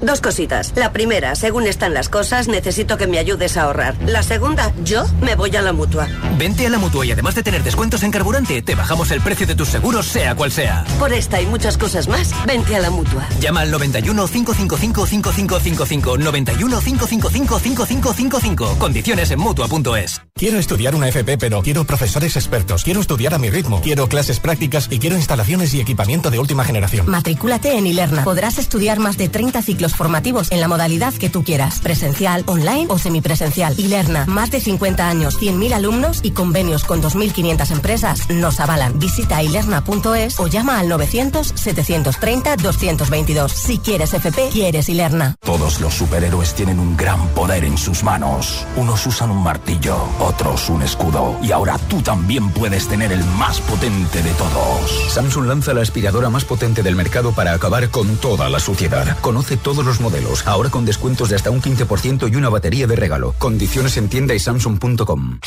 Dos 0.00 0.20
cositas. 0.20 0.74
La 0.76 0.92
primera, 0.92 1.34
según 1.34 1.66
están 1.66 1.92
las 1.92 2.08
cosas, 2.08 2.46
necesito 2.46 2.96
que 2.96 3.08
me 3.08 3.18
ayudes 3.18 3.56
a 3.56 3.62
ahorrar. 3.62 3.96
La 4.06 4.22
segunda, 4.22 4.72
yo 4.84 5.04
me 5.20 5.34
voy 5.34 5.56
a 5.56 5.60
la 5.60 5.72
mutua. 5.72 6.06
Vente 6.38 6.64
a 6.64 6.70
la 6.70 6.78
mutua 6.78 7.04
y 7.04 7.10
además 7.10 7.34
de 7.34 7.42
tener 7.42 7.64
descuentos 7.64 8.04
en 8.04 8.12
carburante, 8.12 8.62
te 8.62 8.76
bajamos 8.76 9.10
el 9.10 9.20
precio 9.20 9.44
de 9.44 9.56
tus 9.56 9.68
seguros, 9.68 10.06
sea 10.06 10.36
cual 10.36 10.52
sea. 10.52 10.84
Por 11.00 11.12
esta 11.12 11.40
y 11.42 11.46
muchas 11.46 11.76
cosas 11.76 12.06
más, 12.06 12.32
vente 12.46 12.76
a 12.76 12.78
la 12.78 12.90
mutua. 12.90 13.26
Llama 13.40 13.62
al 13.62 13.72
91 13.72 14.28
555 14.28 15.06
5555 15.06 16.16
91 16.18 16.80
555 16.80 17.58
5555. 17.58 18.78
Condiciones 18.78 19.32
en 19.32 19.40
mutua.es. 19.40 20.22
Quiero 20.32 20.60
estudiar 20.60 20.94
una 20.94 21.08
FP, 21.08 21.38
pero 21.38 21.60
quiero 21.62 21.84
profesores 21.84 22.36
expertos. 22.36 22.84
Quiero 22.84 23.00
estudiar 23.00 23.34
a 23.34 23.38
mi 23.38 23.50
ritmo. 23.50 23.80
Quiero 23.80 24.08
clases 24.08 24.38
prácticas 24.38 24.86
y 24.92 25.00
quiero 25.00 25.16
instalaciones 25.16 25.74
y 25.74 25.80
equipamiento 25.80 26.30
de 26.30 26.38
última 26.38 26.62
generación. 26.64 27.10
Matricúlate 27.10 27.76
en 27.76 27.88
Ilerna. 27.88 28.22
Podrás 28.22 28.58
estudiar 28.58 29.00
más 29.00 29.18
de 29.18 29.28
30 29.28 29.60
ciclos 29.60 29.87
formativos 29.94 30.50
en 30.50 30.60
la 30.60 30.68
modalidad 30.68 31.14
que 31.14 31.30
tú 31.30 31.44
quieras, 31.44 31.80
presencial, 31.80 32.42
online 32.46 32.86
o 32.88 32.98
semipresencial. 32.98 33.74
Ilerna, 33.78 34.26
más 34.26 34.50
de 34.50 34.60
50 34.60 35.08
años, 35.08 35.40
100.000 35.40 35.72
alumnos 35.72 36.20
y 36.22 36.32
convenios 36.32 36.84
con 36.84 37.02
2.500 37.02 37.70
empresas 37.72 38.28
nos 38.30 38.60
avalan. 38.60 38.98
Visita 38.98 39.42
ilerna.es 39.42 40.40
o 40.40 40.46
llama 40.46 40.78
al 40.78 40.88
900-730-222. 40.88 43.48
Si 43.48 43.78
quieres 43.78 44.14
FP, 44.14 44.50
quieres 44.52 44.88
Ilerna. 44.88 45.34
Todos 45.40 45.80
los 45.80 45.94
superhéroes 45.94 46.54
tienen 46.54 46.78
un 46.78 46.96
gran 46.96 47.28
poder 47.28 47.64
en 47.64 47.76
sus 47.76 48.02
manos. 48.02 48.66
Unos 48.76 49.06
usan 49.06 49.30
un 49.30 49.42
martillo, 49.42 49.96
otros 50.20 50.68
un 50.68 50.82
escudo. 50.82 51.38
Y 51.42 51.52
ahora 51.52 51.78
tú 51.88 52.00
también 52.02 52.50
puedes 52.50 52.88
tener 52.88 53.12
el 53.12 53.24
más 53.24 53.60
potente 53.60 54.22
de 54.22 54.30
todos. 54.32 55.12
Samsung 55.12 55.46
lanza 55.46 55.74
la 55.74 55.82
aspiradora 55.82 56.30
más 56.30 56.44
potente 56.44 56.82
del 56.82 56.96
mercado 56.96 57.32
para 57.32 57.52
acabar 57.52 57.90
con 57.90 58.16
toda 58.16 58.48
la 58.48 58.60
suciedad. 58.60 59.18
Conoce 59.20 59.56
todos 59.78 59.86
los 59.86 60.00
modelos, 60.00 60.44
ahora 60.44 60.70
con 60.70 60.84
descuentos 60.84 61.28
de 61.28 61.36
hasta 61.36 61.52
un 61.52 61.62
15% 61.62 62.32
y 62.32 62.34
una 62.34 62.48
batería 62.48 62.88
de 62.88 62.96
regalo. 62.96 63.32
Condiciones 63.38 63.96
en 63.96 64.08
tienda 64.08 64.34
y 64.34 64.40
samsung.com. 64.40 65.38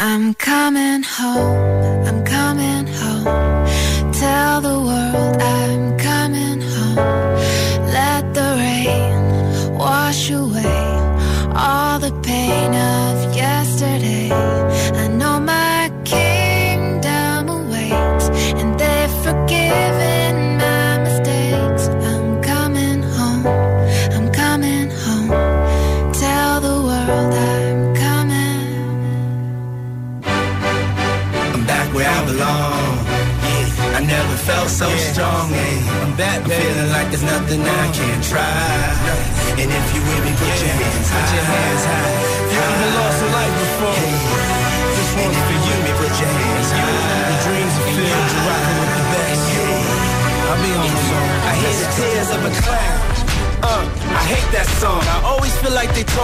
I'm 0.00 0.34
coming 0.34 1.04
home, 1.04 2.06
I'm 2.06 2.24
coming 2.24 2.88
home. 2.88 4.10
Tell 4.10 4.60
the 4.62 4.76
world 4.80 5.40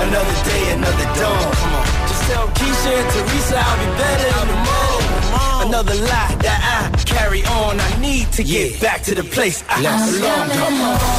Another 0.00 0.36
day, 0.44 0.72
another 0.74 1.08
dawn. 1.18 1.52
Come 1.54 1.74
on. 1.74 1.86
Just 2.08 2.22
tell 2.30 2.46
Keisha 2.48 2.92
and 3.00 3.08
Teresa 3.12 3.58
I'll 3.58 3.78
be 3.82 3.88
better 3.98 4.28
morning. 4.68 5.68
Another 5.68 5.94
lie 5.94 6.36
that 6.46 6.90
I 6.94 7.02
carry 7.02 7.44
on. 7.44 7.80
I 7.80 8.00
need 8.00 8.30
to 8.32 8.44
get 8.44 8.80
back 8.80 9.02
to 9.02 9.14
the 9.14 9.24
place 9.24 9.64
I 9.68 9.82
belong. 9.82 10.50
Come 10.50 10.80
on. 10.82 11.17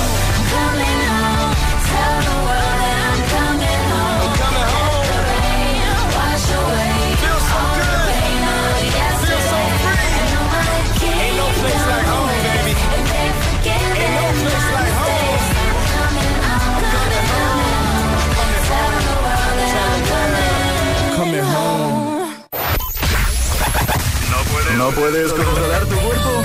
¿No 24.80 24.90
puedes 24.92 25.34
controlar 25.34 25.86
tu 25.88 25.96
cuerpo? 25.98 26.42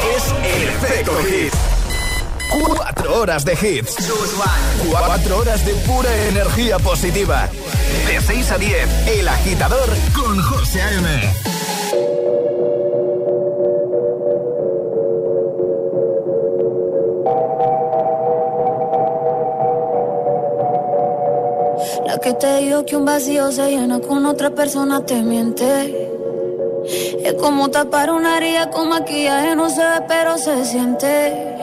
Es 0.00 0.32
el 0.42 0.68
efecto 0.68 1.12
hit. 1.24 1.52
Cuatro 2.48 3.20
horas 3.20 3.44
de 3.44 3.52
hits. 3.52 3.96
Cuatro 4.90 5.36
horas 5.36 5.66
de 5.66 5.74
pura 5.74 6.10
energía 6.28 6.78
positiva. 6.78 7.50
De 8.06 8.20
6 8.20 8.50
a 8.50 8.58
10, 8.58 9.08
El 9.18 9.28
Agitador 9.28 9.88
con 10.14 10.42
José 10.42 10.82
A.M. 10.82 11.08
La 22.06 22.18
que 22.18 22.34
te 22.34 22.58
dijo 22.58 22.84
que 22.84 22.96
un 22.96 23.04
vacío 23.04 23.50
se 23.52 23.70
llena 23.70 24.00
con 24.00 24.26
otra 24.26 24.50
persona 24.50 25.04
te 25.04 25.22
miente. 25.22 26.10
Es 27.24 27.34
como 27.34 27.70
tapar 27.70 28.10
una 28.10 28.38
herida 28.38 28.70
con 28.70 28.88
maquillaje, 28.88 29.54
no 29.54 29.70
se 29.70 29.80
ve, 29.80 30.02
pero 30.08 30.38
se 30.38 30.64
siente. 30.64 31.56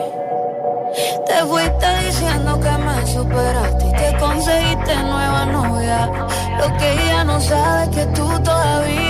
Te 1.26 1.44
fuiste 1.46 1.86
diciendo 2.06 2.58
que 2.60 2.70
me 2.70 3.06
superaste 3.06 3.89
conseguiste 4.20 4.94
nueva 5.02 5.46
novia. 5.46 6.06
Lo 6.58 6.76
que 6.76 6.92
ella 6.92 7.24
no 7.24 7.40
sabe 7.40 7.84
es 7.84 7.88
que 7.96 8.06
tú 8.12 8.28
todavía 8.44 9.09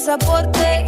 pasaporte. 0.00 0.84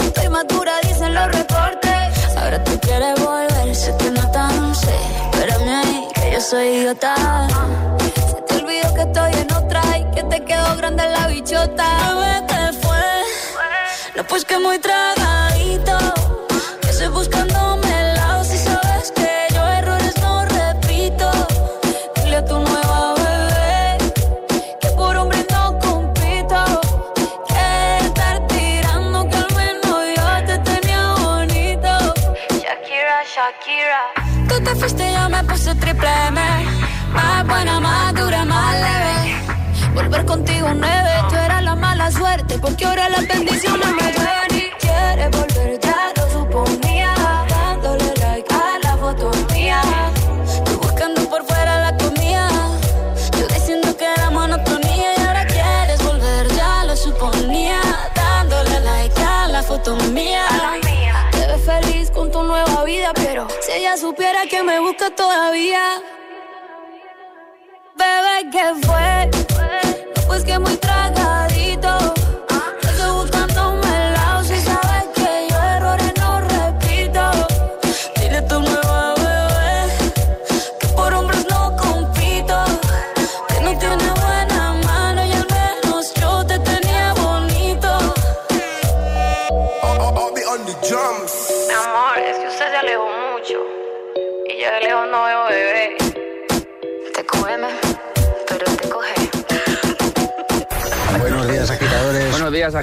Estoy 0.00 0.28
madura, 0.28 0.74
dicen 0.82 1.14
los 1.14 1.26
reportes. 1.26 2.36
Ahora 2.36 2.62
tú 2.62 2.78
quieres 2.80 3.18
volver, 3.20 3.74
sé 3.74 3.94
que 3.98 4.10
no 4.10 4.30
tan 4.30 4.74
sé. 4.74 4.94
Espérame 5.32 5.68
ahí, 5.68 6.08
que 6.14 6.32
yo 6.32 6.40
soy 6.40 6.66
idiota. 6.68 7.14
Se 8.14 8.42
te 8.42 8.54
olvidó 8.62 8.94
que 8.94 9.02
estoy 9.02 9.32
en 9.34 9.52
otra 9.52 9.82
y 9.98 10.04
que 10.14 10.22
te 10.24 10.44
quedó 10.44 10.76
grande 10.76 11.02
la 11.08 11.26
bichota. 11.26 11.86
Bebé, 12.14 12.46
¿qué 12.46 12.78
fue? 12.82 13.04
No, 14.16 14.24
pues 14.24 14.44
que 14.44 14.58
muy 14.58 14.78
tragadito. 14.78 15.51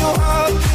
your 0.00 0.18
heart 0.18 0.69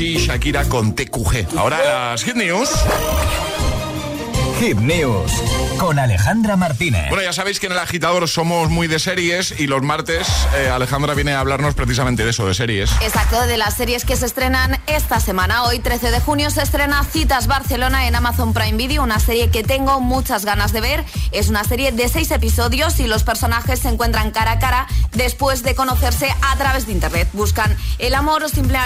G, 0.00 0.16
Shakira 0.16 0.66
con 0.66 0.94
TQG. 0.94 1.58
Ahora 1.58 1.84
las 1.84 2.24
Hit 2.24 2.34
News. 2.34 2.70
Hit 4.60 4.76
News 4.78 5.32
con 5.78 5.98
Alejandra 5.98 6.54
Martínez. 6.54 7.08
Bueno, 7.08 7.22
ya 7.24 7.32
sabéis 7.32 7.58
que 7.58 7.64
en 7.66 7.72
el 7.72 7.78
agitador 7.78 8.28
somos 8.28 8.68
muy 8.68 8.86
de 8.88 8.98
series 8.98 9.58
y 9.58 9.66
los 9.66 9.80
martes 9.82 10.28
eh, 10.54 10.68
Alejandra 10.68 11.14
viene 11.14 11.32
a 11.32 11.40
hablarnos 11.40 11.74
precisamente 11.74 12.22
de 12.24 12.30
eso, 12.30 12.46
de 12.46 12.52
series. 12.52 12.90
Exacto, 13.00 13.40
de 13.46 13.56
las 13.56 13.74
series 13.78 14.04
que 14.04 14.16
se 14.16 14.26
estrenan 14.26 14.78
esta 14.86 15.18
semana. 15.20 15.62
Hoy, 15.64 15.78
13 15.78 16.10
de 16.10 16.20
junio, 16.20 16.50
se 16.50 16.60
estrena 16.62 17.02
Citas 17.04 17.46
Barcelona 17.46 18.06
en 18.06 18.14
Amazon 18.14 18.52
Prime 18.52 18.76
Video, 18.76 19.02
una 19.02 19.18
serie 19.20 19.48
que 19.48 19.62
tengo 19.64 20.00
muchas 20.00 20.44
ganas 20.44 20.72
de 20.74 20.82
ver. 20.82 21.04
Es 21.32 21.48
una 21.48 21.64
serie 21.64 21.92
de 21.92 22.06
seis 22.10 22.30
episodios 22.30 23.00
y 23.00 23.06
los 23.06 23.22
personajes 23.24 23.80
se 23.80 23.88
encuentran 23.88 24.30
cara 24.32 24.52
a 24.52 24.58
cara 24.58 24.86
después 25.12 25.62
de 25.62 25.74
conocerse 25.74 26.28
a 26.42 26.56
través 26.56 26.84
de 26.86 26.92
Internet. 26.92 27.28
Buscan 27.32 27.74
el 27.98 28.14
amor 28.14 28.42
o 28.44 28.48
simple- 28.50 28.78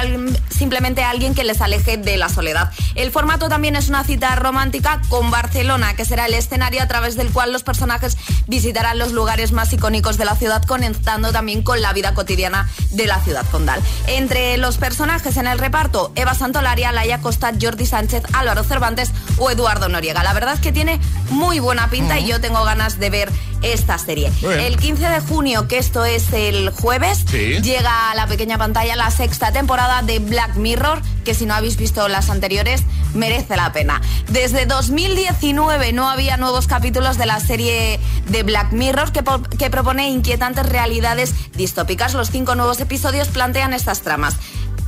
simplemente 0.51 1.03
alguien 1.03 1.35
que 1.35 1.43
les 1.43 1.61
aleje 1.61 1.97
de 1.97 2.17
la 2.17 2.29
soledad. 2.29 2.71
El 2.95 3.11
formato 3.11 3.49
también 3.49 3.75
es 3.75 3.89
una 3.89 4.05
cita 4.05 4.37
romántica 4.37 5.01
con 5.09 5.33
Barcelona, 5.33 5.64
que 5.97 6.05
será 6.05 6.27
el 6.27 6.35
escenario 6.35 6.83
a 6.83 6.87
través 6.89 7.17
del 7.17 7.31
cual 7.31 7.51
los 7.53 7.63
personajes 7.63 8.19
visitarán 8.47 8.99
los 8.99 9.13
lugares 9.13 9.53
más 9.53 9.73
icónicos 9.73 10.19
de 10.19 10.25
la 10.27 10.37
ciudad, 10.37 10.63
conectando 10.65 11.33
también 11.33 11.63
con 11.63 11.81
la 11.81 11.93
vida 11.95 12.13
cotidiana 12.15 12.69
de 12.91 13.07
la 13.07 13.19
ciudad 13.21 13.47
condal. 13.51 13.81
Entre 14.07 14.57
los 14.59 14.77
personajes 14.77 15.37
en 15.39 15.47
el 15.47 15.59
reparto, 15.59 16.13
Eva 16.17 16.35
Santolaria, 16.35 16.93
Laia 16.93 17.21
Costa, 17.23 17.51
Jordi 17.61 17.87
Sánchez, 17.87 18.25
Álvaro 18.35 18.63
Cervantes 18.63 19.11
o 19.39 19.51
Eduardo 19.51 19.89
Noriega. 19.89 20.23
La 20.23 20.35
verdad 20.35 20.55
es 20.55 20.61
que 20.61 20.71
tiene 20.71 21.01
muy 21.31 21.61
buena 21.61 21.89
pinta 21.89 22.19
y 22.19 22.27
yo 22.29 22.41
tengo 22.41 22.63
ganas 22.65 22.99
de 22.99 23.09
ver 23.11 23.33
esta 23.63 23.97
serie. 23.99 24.31
El 24.43 24.77
15 24.77 25.09
de 25.09 25.21
junio, 25.21 25.67
que 25.67 25.79
esto 25.79 26.05
es 26.05 26.33
el 26.35 26.71
jueves, 26.71 27.25
Sí. 27.31 27.61
llega 27.63 28.11
a 28.11 28.15
la 28.15 28.27
pequeña 28.27 28.59
pantalla 28.59 28.97
la 28.97 29.11
sexta 29.11 29.51
temporada 29.53 30.03
de 30.03 30.19
Black 30.19 30.57
Mirror, 30.57 31.01
que 31.25 31.35
si 31.35 31.47
no 31.47 31.55
habéis 31.55 31.77
visto 31.77 32.07
las 32.09 32.31
anteriores, 32.31 32.83
merece 33.15 33.57
la 33.57 33.73
pena. 33.73 34.01
Desde 34.29 34.67
2019 34.67 35.93
no 35.93 36.09
había 36.09 36.37
nuevos 36.37 36.67
capítulos 36.67 37.19
de 37.19 37.27
la 37.27 37.41
serie 37.41 37.99
de 38.29 38.43
Black 38.43 38.73
Mirror 38.73 39.13
que, 39.13 39.25
que 39.59 39.71
propone 39.71 40.09
inquietantes 40.09 40.67
realidades 40.67 41.35
distópicas. 41.53 42.15
Los 42.15 42.31
cinco 42.31 42.55
nuevos 42.55 42.81
episodios 42.81 43.29
plantean 43.29 43.75
estas 43.75 44.03
tramas. 44.03 44.37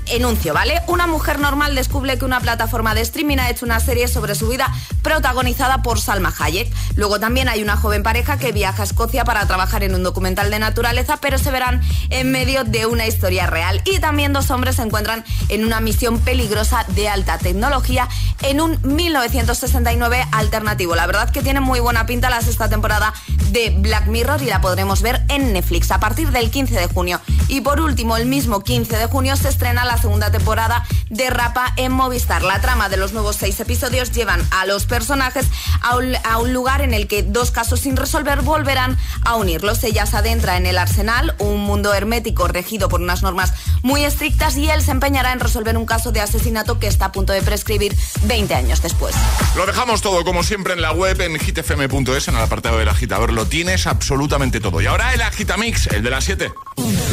Enuncio, 0.09 0.55
¿vale? 0.55 0.83
Una 0.87 1.07
mujer 1.07 1.41
normal 1.41 1.75
descubre 1.75 2.17
que 2.19 2.25
una 2.25 2.41
plataforma 2.41 2.95
de 2.95 3.01
streaming 3.01 3.39
ha 3.39 3.51
hecho 3.51 3.65
una 3.65 3.81
serie 3.81 4.09
sobre 4.09 4.35
su 4.35 4.49
vida 4.49 4.73
protagonizada 5.03 5.83
por 5.83 6.01
Salma 6.01 6.33
Hayek. 6.39 6.73
Luego 6.95 7.19
también 7.19 7.49
hay 7.49 7.63
una 7.63 7.77
joven 7.77 8.03
pareja 8.03 8.39
que 8.39 8.53
viaja 8.53 8.83
a 8.83 8.85
Escocia 8.85 9.25
para 9.25 9.47
trabajar 9.47 9.83
en 9.83 9.95
un 9.95 10.03
documental 10.03 10.51
de 10.51 10.59
naturaleza, 10.59 11.19
pero 11.21 11.39
se 11.39 11.51
verán 11.51 11.83
en 12.11 12.31
medio 12.31 12.65
de 12.65 12.87
una 12.87 13.07
historia 13.07 13.47
real. 13.47 13.83
Y 13.85 13.99
también 13.99 14.33
dos 14.33 14.51
hombres 14.51 14.77
se 14.77 14.83
encuentran 14.83 15.25
en 15.49 15.65
una 15.65 15.81
misión 15.81 16.21
peligrosa 16.21 16.85
de 16.89 17.09
alta 17.09 17.39
tecnología 17.39 18.09
en 18.43 18.61
un 18.61 18.79
1969 18.83 20.25
alternativo. 20.33 20.95
La 20.95 21.07
verdad 21.07 21.31
que 21.31 21.43
tiene 21.43 21.61
muy 21.61 21.81
buena 21.81 22.07
pinta 22.07 22.31
la 22.31 22.41
sexta 22.41 22.69
temporada 22.69 23.13
de 23.51 23.71
Black 23.79 24.07
Mirror 24.07 24.43
y 24.43 24.47
la 24.47 24.61
podremos 24.61 25.03
ver 25.03 25.25
en 25.29 25.53
Netflix 25.53 25.91
a 25.91 26.01
partir 26.01 26.31
del 26.31 26.51
15 26.51 26.75
de 26.75 26.87
junio. 26.87 27.21
Y 27.49 27.61
por 27.61 27.81
último, 27.81 28.17
el 28.17 28.27
mismo 28.27 28.61
15 28.61 28.97
de 28.97 29.07
junio 29.07 29.37
se 29.37 29.49
estrena 29.49 29.85
la 29.85 29.95
segunda 29.97 30.30
temporada 30.30 30.84
derrapa 31.11 31.72
en 31.76 31.92
Movistar. 31.92 32.42
La 32.42 32.61
trama 32.61 32.88
de 32.88 32.97
los 32.97 33.12
nuevos 33.12 33.36
seis 33.36 33.59
episodios 33.61 34.12
llevan 34.12 34.47
a 34.51 34.66
los 34.66 34.86
personajes 34.86 35.47
a 35.82 35.97
un, 36.38 36.53
lugar 36.53 36.80
en 36.80 36.94
el 36.94 37.07
que 37.07 37.22
dos 37.22 37.51
casos 37.51 37.80
sin 37.80 37.97
resolver 37.97 38.42
volverán 38.42 38.97
a 39.24 39.36
unirlos. 39.36 39.82
Ella 39.84 40.07
se 40.07 40.16
adentra 40.16 40.57
en 40.57 40.66
el 40.66 40.78
arsenal, 40.78 41.34
un 41.38 41.61
mundo 41.61 41.94
hermético 41.94 42.49
regido 42.49 42.88
por 42.88 43.01
unas 43.01 43.22
normas 43.22 43.53
muy 43.82 44.05
estrictas 44.05 44.57
y 44.57 44.68
él 44.70 44.82
se 44.82 44.90
empeñará 44.90 45.32
en 45.32 45.40
resolver 45.40 45.76
un 45.76 45.86
caso 45.86 46.12
de 46.12 46.20
asesinato 46.20 46.78
que 46.78 46.86
está 46.86 47.07
a 47.07 47.12
punto 47.12 47.32
de 47.32 47.42
prescribir 47.42 47.97
20 48.24 48.55
años 48.55 48.82
después. 48.82 49.14
Lo 49.57 49.66
dejamos 49.66 50.03
todo 50.03 50.24
como 50.24 50.42
siempre 50.42 50.72
en 50.72 50.82
la 50.82 50.92
web 50.92 51.20
en 51.20 51.38
hitfm.es 51.38 52.28
en 52.28 52.36
el 52.36 52.42
apartado 52.42 52.78
del 52.78 52.88
agitador. 52.88 53.32
Lo 53.32 53.47
tienes 53.47 53.86
absolutamente 53.86 54.61
todo. 54.61 54.80
Y 54.80 54.86
ahora 54.86 55.14
el 55.14 55.22
agitamix, 55.22 55.86
el 55.88 56.03
de 56.03 56.11
las 56.11 56.24
7. 56.24 56.53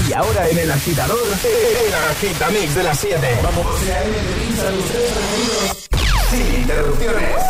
Y 0.09 0.13
ahora 0.13 0.49
en 0.49 0.57
el 0.57 0.71
agitador, 0.71 1.19
el 1.43 1.93
agitamix 2.11 2.72
de 2.75 2.83
las 2.83 2.97
7. 2.97 3.39
Vamos. 3.43 3.65
Sin 6.29 6.61
interrupciones. 6.61 7.43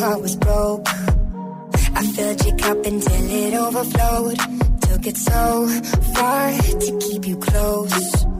heart 0.00 0.22
was 0.22 0.34
broke. 0.36 0.88
I 0.88 2.06
filled 2.14 2.46
your 2.46 2.56
cup 2.56 2.86
until 2.86 3.30
it 3.30 3.54
overflowed. 3.54 4.38
Took 4.80 5.06
it 5.06 5.16
so 5.18 5.68
far 6.14 6.52
to 6.52 6.98
keep 7.00 7.26
you 7.26 7.36
close. 7.36 8.39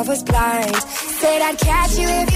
Love 0.00 0.08
was 0.08 0.22
blind. 0.22 0.76
Said 1.20 1.42
I'd 1.42 1.58
catch 1.58 1.98
you 1.98 2.08
if 2.08 2.29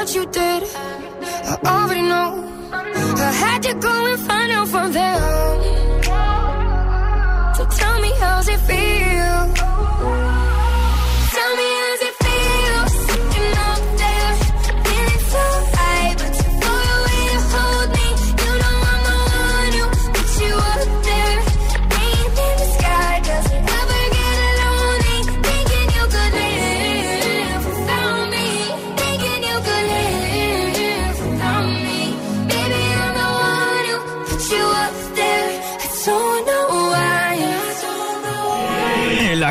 what 0.00 0.14
you 0.14 0.24
did. 0.32 0.62
I 1.52 1.58
already 1.66 2.00
know. 2.00 2.28
I 2.72 3.32
had 3.44 3.62
to 3.64 3.74
go 3.74 3.94
and 4.10 4.18
find 4.20 4.50
out 4.50 4.68
from 4.68 4.92
them. 4.92 5.20
So 7.56 7.62
tell 7.80 8.00
me 8.00 8.10
how's 8.18 8.48
it 8.48 8.60
feel? 8.60 9.39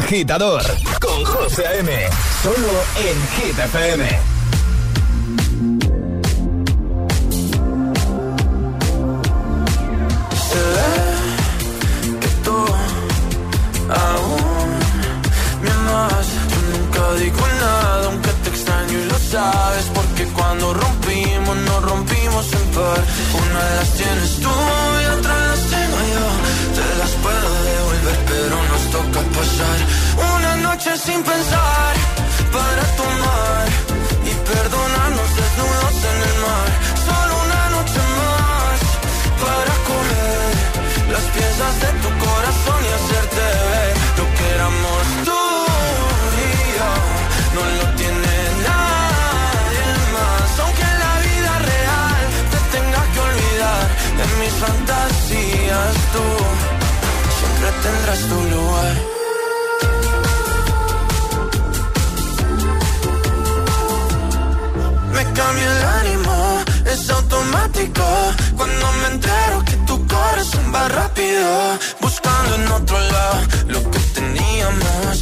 Agitador 0.10 0.64
con 1.00 1.24
José 1.24 1.68
A.M. 1.68 1.92
Solo 2.42 2.72
en 2.98 3.18
Hit 3.36 3.60
FM. 3.60 4.04
Que 12.22 12.28
tú 12.44 12.58
aún 13.90 14.70
me 15.62 15.70
amas. 15.70 16.28
Yo 16.50 16.60
nunca 16.74 17.14
digo 17.20 17.48
nada, 17.60 18.06
aunque 18.08 18.30
te 18.30 18.50
extraño 18.50 18.98
y 18.98 19.06
lo 19.06 19.20
sabes. 19.20 19.86
Porque 19.94 20.26
cuando 20.34 20.74
rompimos, 20.74 21.56
nos 21.56 21.84
rompimos 21.84 22.54
en 22.54 22.66
par. 22.74 23.04
Una 23.44 23.64
de 23.64 23.76
las 23.76 23.94
tienes 23.94 24.36
tú 24.38 24.50
y 24.50 25.20
otra 25.20 25.48
las 25.50 25.60
tengo 25.70 25.99
toca 28.92 29.22
pasar 29.38 29.78
una 30.36 30.56
noche 30.58 30.98
sin 30.98 31.22
pensar 31.24 31.94
para 32.52 32.84
tomar 32.98 33.89
tendrás 57.84 58.20
tu 58.30 58.36
lugar. 58.54 58.96
Me 65.14 65.24
cambia 65.34 65.66
el 65.78 65.84
ánimo 66.00 66.64
es 66.86 67.10
automático 67.10 68.04
cuando 68.58 68.92
me 69.02 69.08
entero 69.14 69.64
que 69.66 69.76
tu 69.88 69.96
corazón 70.08 70.74
va 70.74 70.88
rápido. 70.90 71.78
Buscando 72.02 72.56
en 72.56 72.68
otro 72.68 73.00
lado 73.00 73.40
lo 73.68 73.92
que 73.92 74.00
teníamos. 74.16 75.22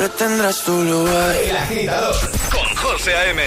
Siempre 0.00 0.26
tendrás 0.26 0.64
tu 0.64 0.72
lugar. 0.82 1.36
El 1.36 1.56
agitador 1.58 2.16
con 2.50 2.74
José 2.74 3.14
A.M. 3.14 3.42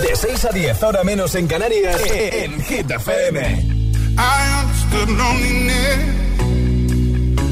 De 0.00 0.16
6 0.16 0.44
a 0.46 0.48
10, 0.48 0.82
ahora 0.82 1.04
menos 1.04 1.34
en 1.34 1.46
Canarias, 1.46 2.00
en 2.10 2.58
Hit 2.62 2.90
FM. 2.90 3.38
I 4.16 4.62
understood 4.62 5.10
loneliness 5.10 5.98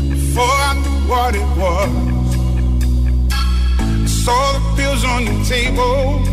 before 0.09 0.49
I 0.49 0.75
knew 0.81 1.09
what 1.11 1.35
it 1.35 1.45
was. 1.59 1.91
I 3.31 4.07
saw 4.07 4.53
the 4.55 4.61
pills 4.77 5.05
on 5.05 5.27
your 5.27 5.45
table 5.45 6.25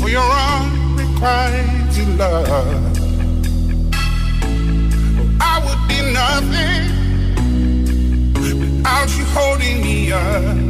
for 0.00 0.10
your 0.10 0.30
unrequited 0.30 2.18
love. 2.18 2.44
I 5.40 5.58
would 5.64 5.88
be 5.88 6.02
nothing 6.12 6.84
without 8.34 9.08
you 9.16 9.24
holding 9.32 9.80
me 9.80 10.12
up. 10.12 10.63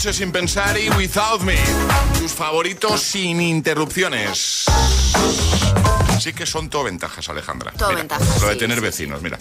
Noche 0.00 0.14
sin 0.14 0.32
pensar 0.32 0.78
y 0.78 0.88
Without 0.88 1.42
Me. 1.42 1.58
Tus 2.18 2.32
favoritos 2.32 3.02
sin 3.02 3.38
interrupciones. 3.38 4.64
Sí 6.18 6.32
que 6.32 6.46
son 6.46 6.70
todo 6.70 6.84
ventajas, 6.84 7.28
Alejandra. 7.28 7.70
Todo 7.72 7.90
Mira, 7.90 8.00
ventajas, 8.00 8.40
Lo 8.40 8.48
de 8.48 8.54
sí, 8.54 8.58
tener 8.60 8.78
sí, 8.78 8.82
vecinos, 8.82 9.20
mira. 9.20 9.36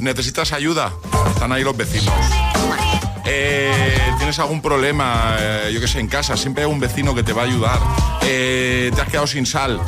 ¿Necesitas 0.00 0.52
ayuda? 0.52 0.90
Están 1.28 1.52
ahí 1.52 1.62
los 1.62 1.76
vecinos. 1.76 2.14
Eh, 3.26 3.98
¿Tienes 4.16 4.38
algún 4.38 4.62
problema, 4.62 5.36
eh, 5.38 5.70
yo 5.74 5.82
que 5.82 5.88
sé, 5.88 6.00
en 6.00 6.08
casa? 6.08 6.34
Siempre 6.34 6.64
hay 6.64 6.70
un 6.70 6.80
vecino 6.80 7.14
que 7.14 7.22
te 7.22 7.34
va 7.34 7.42
a 7.42 7.44
ayudar. 7.44 7.78
Eh, 8.22 8.90
¿Te 8.94 9.02
has 9.02 9.08
quedado 9.08 9.26
sin 9.26 9.44
sal? 9.44 9.78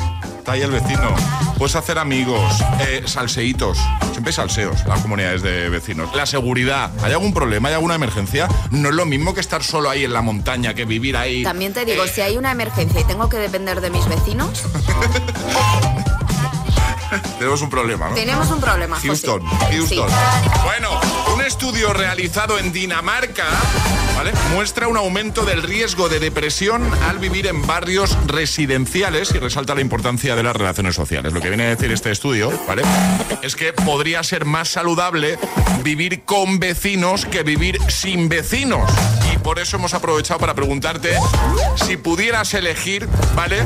Está 0.47 0.53
ahí 0.53 0.61
el 0.61 0.71
vecino. 0.71 1.13
Puedes 1.57 1.75
hacer 1.75 1.99
amigos, 1.99 2.41
eh, 2.79 3.03
salseitos. 3.05 3.77
Siempre 4.11 4.29
hay 4.29 4.33
salseos 4.33 4.85
las 4.85 5.01
comunidades 5.01 5.41
de 5.41 5.67
vecinos. 5.67 6.15
La 6.15 6.25
seguridad. 6.25 6.89
¿Hay 7.03 7.11
algún 7.11 7.33
problema? 7.33 7.67
¿Hay 7.67 7.73
alguna 7.73 7.95
emergencia? 7.95 8.47
No 8.71 8.87
es 8.87 8.95
lo 8.95 9.05
mismo 9.05 9.33
que 9.33 9.41
estar 9.41 9.61
solo 9.61 9.89
ahí 9.89 10.05
en 10.05 10.13
la 10.13 10.21
montaña, 10.21 10.73
que 10.73 10.85
vivir 10.85 11.17
ahí. 11.17 11.43
También 11.43 11.73
te 11.73 11.83
digo, 11.83 12.07
si 12.07 12.21
hay 12.21 12.37
una 12.37 12.51
emergencia 12.51 13.01
y 13.01 13.03
tengo 13.03 13.27
que 13.27 13.35
depender 13.35 13.81
de 13.81 13.89
mis 13.89 14.07
vecinos, 14.07 14.63
Tenemos 17.39 17.61
un 17.61 17.69
problema, 17.69 18.07
¿no? 18.07 18.15
tenemos 18.15 18.49
un 18.49 18.61
problema. 18.61 18.95
José. 18.95 19.07
Houston, 19.07 19.41
Houston. 19.41 19.87
Sí. 19.89 19.99
Bueno, 20.63 20.89
un 21.37 21.43
estudio 21.43 21.93
realizado 21.93 22.57
en 22.57 22.73
Dinamarca 22.73 23.45
muestra 24.53 24.87
un 24.87 24.97
aumento 24.97 25.45
del 25.45 25.61
riesgo 25.61 26.09
de 26.09 26.19
depresión 26.19 26.89
al 27.07 27.19
vivir 27.19 27.45
en 27.45 27.65
barrios 27.67 28.17
residenciales 28.25 29.31
y 29.35 29.37
resalta 29.37 29.75
la 29.75 29.81
importancia 29.81 30.35
de 30.35 30.41
las 30.41 30.55
relaciones 30.55 30.95
sociales. 30.95 31.33
Lo 31.33 31.41
que 31.41 31.49
viene 31.49 31.65
a 31.65 31.69
decir 31.69 31.91
este 31.91 32.09
estudio 32.09 32.51
es 33.43 33.55
que 33.55 33.71
podría 33.71 34.23
ser 34.23 34.45
más 34.45 34.69
saludable 34.69 35.37
vivir 35.83 36.23
con 36.23 36.57
vecinos 36.57 37.25
que 37.25 37.43
vivir 37.43 37.77
sin 37.87 38.29
vecinos. 38.29 38.89
Por 39.47 39.59
eso 39.59 39.77
hemos 39.77 39.93
aprovechado 39.93 40.41
para 40.41 40.53
preguntarte 40.53 41.17
si 41.75 41.95
pudieras 41.95 42.53
elegir, 42.53 43.07
¿vale? 43.33 43.63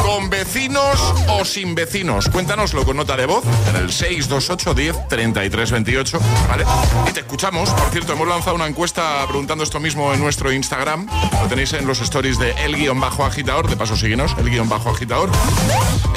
¿Con 0.00 0.30
vecinos 0.30 0.98
o 1.28 1.44
sin 1.44 1.74
vecinos? 1.74 2.30
Cuéntanoslo 2.30 2.86
con 2.86 2.96
nota 2.96 3.14
de 3.14 3.26
voz 3.26 3.44
en 3.68 3.76
el 3.76 3.92
628 3.92 4.72
10 4.72 5.08
33 5.08 5.70
28, 5.70 6.18
¿vale? 6.48 6.64
Y 7.06 7.12
te 7.12 7.20
escuchamos. 7.20 7.68
Por 7.68 7.90
cierto, 7.90 8.14
hemos 8.14 8.26
lanzado 8.26 8.56
una 8.56 8.66
encuesta 8.66 9.26
preguntando 9.28 9.64
esto 9.64 9.78
mismo 9.80 10.14
en 10.14 10.20
nuestro 10.20 10.50
Instagram. 10.50 11.06
Lo 11.42 11.46
tenéis 11.46 11.74
en 11.74 11.86
los 11.86 12.00
stories 12.00 12.38
de 12.38 12.52
el 12.64 12.74
guion 12.76 12.98
bajo 12.98 13.22
agitador. 13.26 13.68
De 13.68 13.76
paso, 13.76 13.98
síguenos, 13.98 14.34
el 14.38 14.48
guion 14.48 14.70
bajo 14.70 14.88
agitador. 14.88 15.30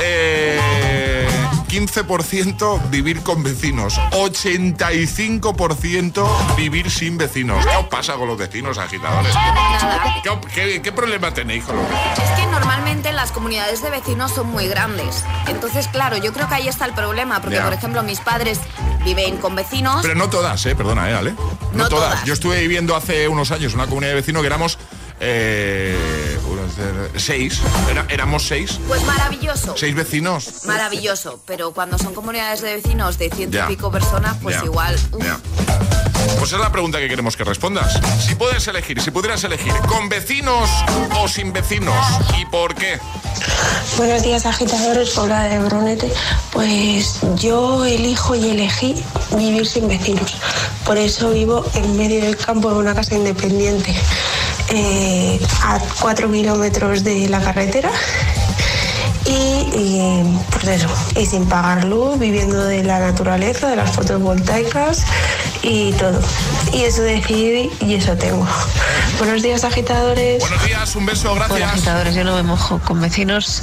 Eh, 0.02 1.28
15% 1.72 2.90
vivir 2.90 3.22
con 3.24 3.44
vecinos, 3.44 3.98
85% 4.12 6.28
vivir 6.58 6.92
sin 6.92 7.18
vecinos. 7.18 7.66
¿Qué 7.66 7.76
os 7.78 7.88
pasa 7.88 8.16
con 8.16 8.28
los 8.28 8.38
vecinos 8.38 8.78
agitadores? 8.78 9.34
¿Qué, 10.22 10.30
qué- 10.54 10.82
qué 10.82 10.92
problema 10.92 11.34
tenéis 11.34 11.64
con 11.64 11.78
los 11.78 11.86
vecinos? 11.88 12.20
Es 12.20 12.30
que 12.40 12.46
normalmente 12.48 13.14
las 13.14 13.32
comunidades 13.32 13.82
de 13.82 13.90
vecinos 13.90 14.34
son 14.34 14.48
muy 14.48 14.68
grandes. 14.68 15.24
Entonces, 15.48 15.88
claro, 15.88 16.18
yo 16.18 16.34
creo 16.34 16.50
que 16.50 16.56
ahí 16.56 16.68
está 16.68 16.84
el 16.86 16.94
problema. 16.94 17.40
Porque, 17.42 17.56
Ya. 17.56 17.64
por 17.64 17.72
ejemplo, 17.74 18.04
mis 18.04 18.20
padres 18.20 18.60
viven 19.06 19.38
con 19.38 19.56
vecinos. 19.56 20.02
Pero 20.02 20.16
no 20.16 20.30
todas, 20.30 20.66
eh, 20.66 20.76
perdona, 20.76 21.10
eh, 21.10 21.14
Ale. 21.16 21.32
No, 21.32 21.38
No 21.74 21.88
todas. 21.90 22.12
todas. 22.12 22.26
Yo 22.26 22.34
estuve 22.34 22.60
viviendo 22.60 22.96
hace 22.98 23.30
unos 23.30 23.50
años 23.52 23.72
en 23.74 23.80
una 23.80 23.88
comunidad 23.88 24.10
de 24.12 24.16
vecinos 24.16 24.42
que 24.42 24.48
éramos 24.48 24.78
eh, 25.22 26.38
seis. 27.18 27.60
Era- 27.90 28.06
éramos 28.10 28.48
seis. 28.48 28.80
Pues 28.88 29.04
maravilloso. 29.04 29.76
Seis 29.78 29.96
vecinos. 29.96 30.66
Maravilloso. 30.66 31.42
Pero 31.46 31.72
cuando 31.72 31.98
son 31.98 32.14
comunidades 32.14 32.62
de 32.62 32.76
vecinos 32.76 33.18
de 33.18 33.30
ciento 33.30 33.58
Ya. 33.58 33.66
y 33.66 33.76
pico 33.76 33.92
personas, 33.92 34.38
pues 34.42 34.58
Ya. 34.58 34.66
igual. 34.66 34.98
Pues 36.40 36.54
es 36.54 36.60
la 36.60 36.72
pregunta 36.72 37.00
que 37.00 37.08
queremos 37.08 37.36
que 37.36 37.44
respondas. 37.44 38.00
Si 38.26 38.36
puedes 38.36 38.68
elegir, 38.68 39.02
si 39.02 39.12
pudieras 39.12 39.44
elegir, 39.44 39.74
¿con 39.88 40.08
vecinos 40.10 40.70
o 41.20 41.28
sin 41.28 41.52
vecinos? 41.52 41.96
¿Y 42.40 42.46
por 42.46 42.76
qué? 42.76 43.00
Buenos 43.98 44.22
días, 44.24 44.46
agitadores, 44.46 45.10
Paula 45.12 45.44
de 45.46 45.60
Brunete. 45.60 46.12
Pues 46.52 47.20
yo 47.36 47.86
elijo 47.86 48.36
y 48.36 48.50
elegí 48.50 49.04
vivir 49.36 49.68
sin 49.68 49.88
vecinos. 49.88 50.36
Por 50.86 50.98
eso 50.98 51.32
vivo 51.32 51.66
en 51.76 51.98
medio 51.98 52.22
del 52.24 52.38
campo 52.38 52.70
en 52.72 52.78
una 52.78 52.94
casa 52.94 53.16
independiente, 53.16 53.94
eh, 54.74 55.40
a 55.64 55.80
cuatro 56.00 56.32
kilómetros 56.32 57.04
de 57.04 57.30
la 57.30 57.42
carretera. 57.42 57.90
Y, 59.26 59.32
y, 59.34 60.40
pues 60.52 60.68
eso, 60.68 60.88
y 61.16 61.26
sin 61.26 61.46
pagar 61.48 61.86
luz, 61.86 62.18
viviendo 62.20 62.64
de 62.66 62.84
la 62.84 63.00
naturaleza, 63.00 63.70
de 63.70 63.76
las 63.76 63.92
fotovoltaicas 63.92 65.04
y 65.62 65.92
todo. 65.94 66.20
Y 66.74 66.84
eso 66.86 67.04
decidí 67.04 67.70
y 67.82 67.94
eso 67.96 68.18
tengo. 68.18 68.46
Buenos 69.20 69.44
días, 69.44 69.64
agitadores. 69.64 70.40
Buenos 70.42 70.66
días, 70.66 70.96
un 70.96 71.06
beso, 71.06 71.32
Hola, 71.34 71.46
gracias. 71.48 71.72
agitadores, 71.72 72.16
yo 72.16 72.24
no 72.24 72.36
me 72.36 72.44
mojo 72.44 72.80
con 72.80 73.00
vecinos 73.00 73.62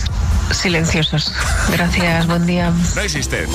silenciosos. 0.53 1.33
Gracias, 1.71 2.27
buen 2.29 2.47
día. 2.47 2.73
No 2.95 3.01
existe. 3.03 3.47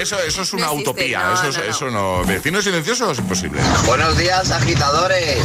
Eso, 0.00 0.18
eso 0.26 0.42
es 0.42 0.52
una 0.54 0.72
utopía. 0.72 1.20
eso, 1.34 1.48
es- 1.50 1.58
eso 1.68 1.90
no. 1.90 2.24
Vecinos 2.24 2.64
silenciosos, 2.64 3.18
imposible. 3.18 3.60
Buenos 3.86 4.16
días, 4.16 4.50
agitadores. 4.50 5.36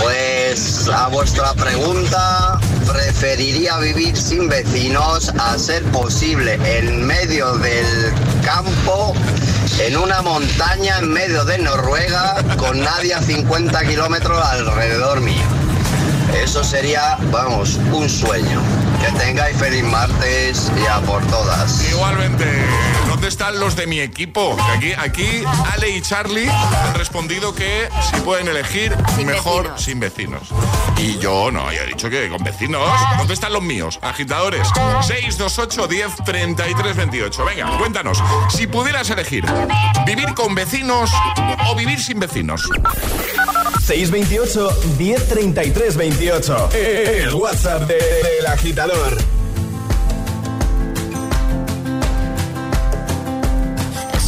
Pues 0.00 0.88
a 0.88 1.08
vuestra 1.08 1.52
pregunta, 1.54 2.58
preferiría 2.86 3.78
vivir 3.78 4.16
sin 4.16 4.48
vecinos 4.48 5.30
a 5.38 5.58
ser 5.58 5.82
posible 5.84 6.58
en 6.64 7.06
medio 7.06 7.54
del 7.58 8.12
campo, 8.44 9.14
en 9.80 9.96
una 9.96 10.22
montaña 10.22 10.98
en 10.98 11.12
medio 11.12 11.44
de 11.44 11.58
Noruega, 11.58 12.36
con 12.56 12.80
nadie 12.80 13.14
a 13.14 13.22
50 13.22 13.86
kilómetros 13.86 14.44
alrededor 14.44 15.20
mío. 15.20 15.44
Eso 16.42 16.62
sería, 16.62 17.16
vamos, 17.30 17.78
un 17.92 18.08
sueño. 18.08 18.60
Que 19.00 19.12
tengáis 19.18 19.56
feliz 19.56 19.84
martes 19.84 20.70
y 20.82 20.86
a 20.86 21.00
por 21.00 21.24
todas. 21.26 21.82
Igualmente, 21.90 22.44
¿dónde 23.16 23.28
están 23.28 23.58
los 23.58 23.74
de 23.76 23.86
mi 23.86 24.00
equipo? 24.00 24.54
Aquí, 24.76 24.92
aquí 24.92 25.42
Ale 25.72 25.88
y 25.88 26.02
Charlie 26.02 26.50
han 26.50 26.94
respondido 26.94 27.54
que 27.54 27.88
si 28.12 28.20
pueden 28.20 28.46
elegir, 28.46 28.94
mejor 29.24 29.72
sin 29.78 29.98
vecinos. 30.00 30.42
Y 30.98 31.18
yo 31.18 31.50
no, 31.50 31.72
yo 31.72 31.80
he 31.82 31.86
dicho 31.86 32.10
que 32.10 32.28
con 32.28 32.44
vecinos. 32.44 32.86
¿Dónde 33.16 33.32
están 33.32 33.54
los 33.54 33.62
míos? 33.62 33.98
Agitadores. 34.02 34.68
628 35.06 35.88
10 35.88 36.10
33 36.26 36.96
28. 36.96 37.44
Venga, 37.46 37.78
cuéntanos. 37.78 38.22
Si 38.50 38.66
pudieras 38.66 39.08
elegir, 39.08 39.46
¿vivir 40.06 40.34
con 40.34 40.54
vecinos 40.54 41.10
o 41.68 41.74
vivir 41.74 41.98
sin 42.02 42.20
vecinos? 42.20 42.68
628 43.86 44.68
1033 44.98 45.96
28. 45.96 46.68
El 46.74 47.34
WhatsApp 47.34 47.82
de- 47.88 47.94
del 47.94 48.46
agitador. 48.46 49.16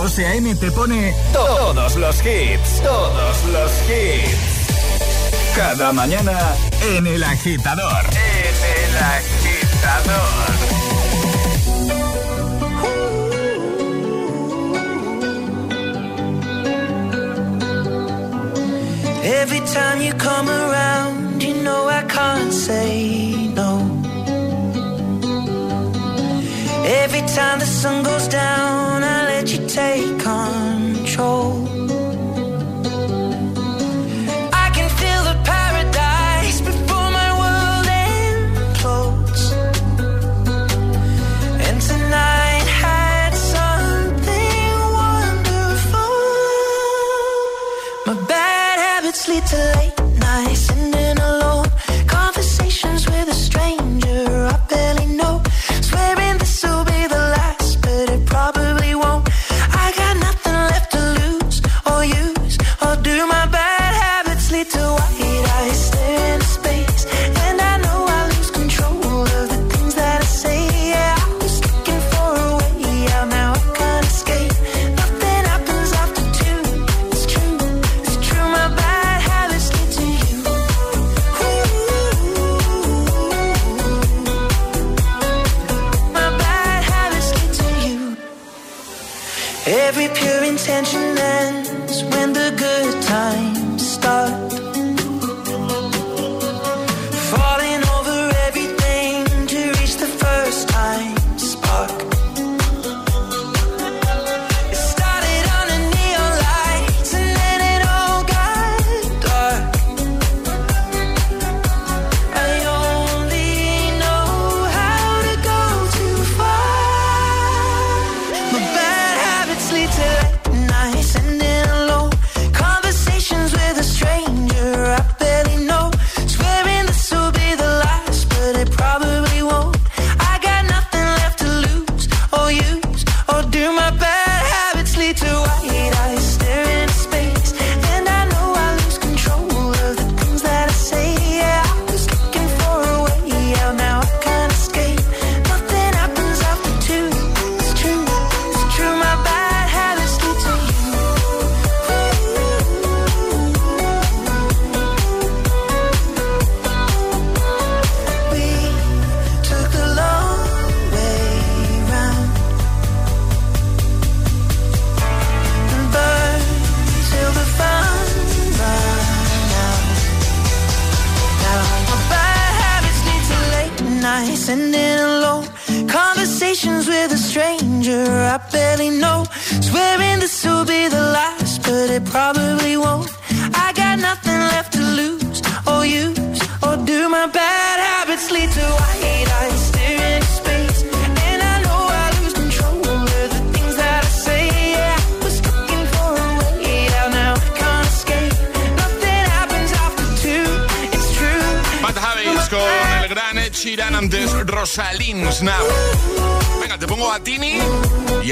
José 0.00 0.24
A.M. 0.26 0.54
te 0.54 0.70
pone 0.72 1.14
todos 1.30 1.94
los 1.96 2.16
hits, 2.24 2.80
todos 2.82 3.44
los 3.52 3.70
hits. 3.86 5.54
Cada 5.54 5.92
mañana 5.92 6.38
en 6.96 7.06
el 7.06 7.22
agitador. 7.22 8.06
En 8.06 8.56
el 8.78 8.96
agitador. 9.18 10.40
Every 19.22 19.60
time 19.66 20.00
you 20.00 20.14
come 20.14 20.48
around, 20.48 21.42
you 21.42 21.62
know 21.62 21.90
I 21.90 22.04
can't 22.08 22.50
say 22.50 23.52
no. 23.54 24.00
Every 26.86 27.20
time 27.36 27.58
the 27.58 27.66
sun 27.66 28.02
goes 28.02 28.28
down, 28.28 29.04
I 29.04 29.19
take 29.74 30.19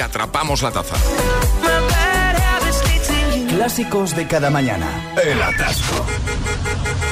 atrapamos 0.09 0.63
la 0.63 0.71
taza. 0.71 0.97
Clásicos 3.49 4.17
de 4.17 4.27
cada 4.27 4.49
mañana. 4.51 4.87
El 5.23 5.43
atasco. 5.43 6.07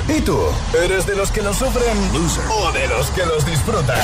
¿Y 0.09 0.21
tú? 0.21 0.39
¿Eres 0.83 1.07
de 1.07 1.15
los 1.17 1.31
que 1.31 1.43
los 1.43 1.57
sufren 1.57 1.99
o 2.51 2.73
de 2.73 2.89
los 2.89 3.07
que 3.11 3.27
los 3.27 3.45
disfrutan? 3.45 3.99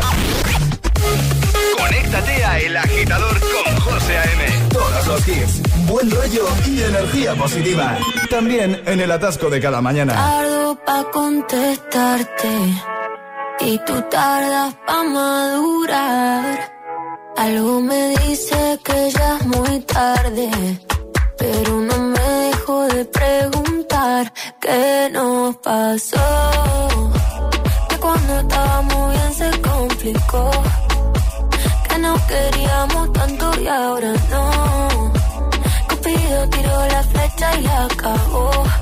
Conéctate 1.78 2.44
a 2.44 2.58
El 2.58 2.76
Agitador 2.76 3.40
con 3.40 3.80
José 3.80 4.18
A.M. 4.18 4.68
Todos 4.70 5.06
los 5.06 5.28
hits, 5.28 5.62
buen 5.86 6.10
rollo 6.10 6.46
y 6.66 6.82
energía 6.82 7.34
positiva. 7.34 7.96
También 8.28 8.82
en 8.84 9.00
el 9.00 9.10
atasco 9.10 9.48
de 9.48 9.60
cada 9.60 9.80
mañana. 9.80 10.12
Tardo 10.14 10.74
pa' 10.84 11.04
contestarte 11.10 12.54
y 13.60 13.78
tú 13.86 14.02
tardas 14.10 14.74
pa' 14.86 15.02
madurar. 15.04 16.72
Algo 17.36 17.80
me 17.80 18.14
dice 18.26 18.71
muy 19.56 19.80
tarde, 19.80 20.50
pero 21.38 21.80
no 21.80 21.98
me 21.98 22.20
dejo 22.20 22.86
de 22.88 23.04
preguntar 23.04 24.32
qué 24.60 25.10
nos 25.12 25.56
pasó. 25.56 26.88
Que 27.88 27.96
cuando 27.98 28.40
estábamos 28.40 29.12
bien 29.12 29.34
se 29.34 29.60
complicó, 29.60 30.50
que 31.88 31.98
no 31.98 32.14
queríamos 32.26 33.12
tanto 33.12 33.60
y 33.60 33.66
ahora 33.66 34.12
no. 34.30 35.12
Cupido 35.88 36.48
tiró 36.48 36.86
la 36.88 37.02
flecha 37.02 37.60
y 37.60 37.66
acabó 37.66 38.62
¿Qué 38.64 38.81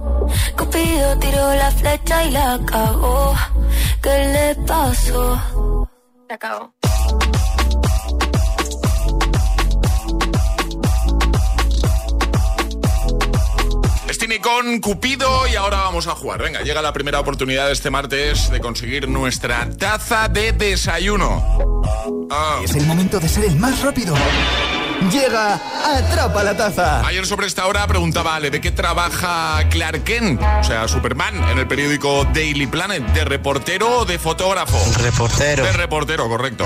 Cupido 0.61 1.17
tiró 1.17 1.55
la 1.55 1.71
flecha 1.71 2.23
y 2.23 2.31
la 2.31 2.59
cagó. 2.67 3.35
¿Qué 3.99 4.09
le 4.09 4.55
pasó? 4.67 5.87
Se 6.27 6.33
acabó. 6.35 6.73
Con 14.41 14.79
Cupido 14.79 15.47
y 15.51 15.55
ahora 15.55 15.81
vamos 15.81 16.07
a 16.07 16.15
jugar. 16.15 16.41
Venga, 16.41 16.61
llega 16.61 16.81
la 16.81 16.93
primera 16.93 17.19
oportunidad 17.19 17.67
de 17.67 17.73
este 17.73 17.91
martes 17.91 18.49
de 18.49 18.59
conseguir 18.59 19.07
nuestra 19.07 19.69
taza 19.77 20.29
de 20.29 20.53
desayuno. 20.53 21.83
Ah. 22.31 22.61
Es 22.63 22.73
el 22.75 22.85
momento 22.87 23.19
de 23.19 23.27
ser 23.27 23.45
el 23.45 23.57
más 23.57 23.81
rápido 23.81 24.15
Llega 25.09 25.59
Atrapa 25.83 26.43
la 26.43 26.55
Taza. 26.55 27.05
Ayer 27.05 27.25
sobre 27.25 27.47
esta 27.47 27.65
hora 27.65 27.87
preguntaba 27.87 28.35
Ale, 28.35 28.51
¿de 28.51 28.61
qué 28.61 28.71
trabaja 28.71 29.67
Clark 29.69 30.03
Kent? 30.03 30.41
O 30.59 30.63
sea, 30.63 30.87
Superman, 30.87 31.35
en 31.49 31.57
el 31.57 31.67
periódico 31.67 32.25
Daily 32.25 32.67
Planet. 32.67 33.03
¿De 33.07 33.25
reportero 33.25 33.99
o 33.99 34.05
de 34.05 34.19
fotógrafo? 34.19 34.77
Reportero. 34.99 35.63
De 35.63 35.71
reportero, 35.73 36.29
correcto. 36.29 36.65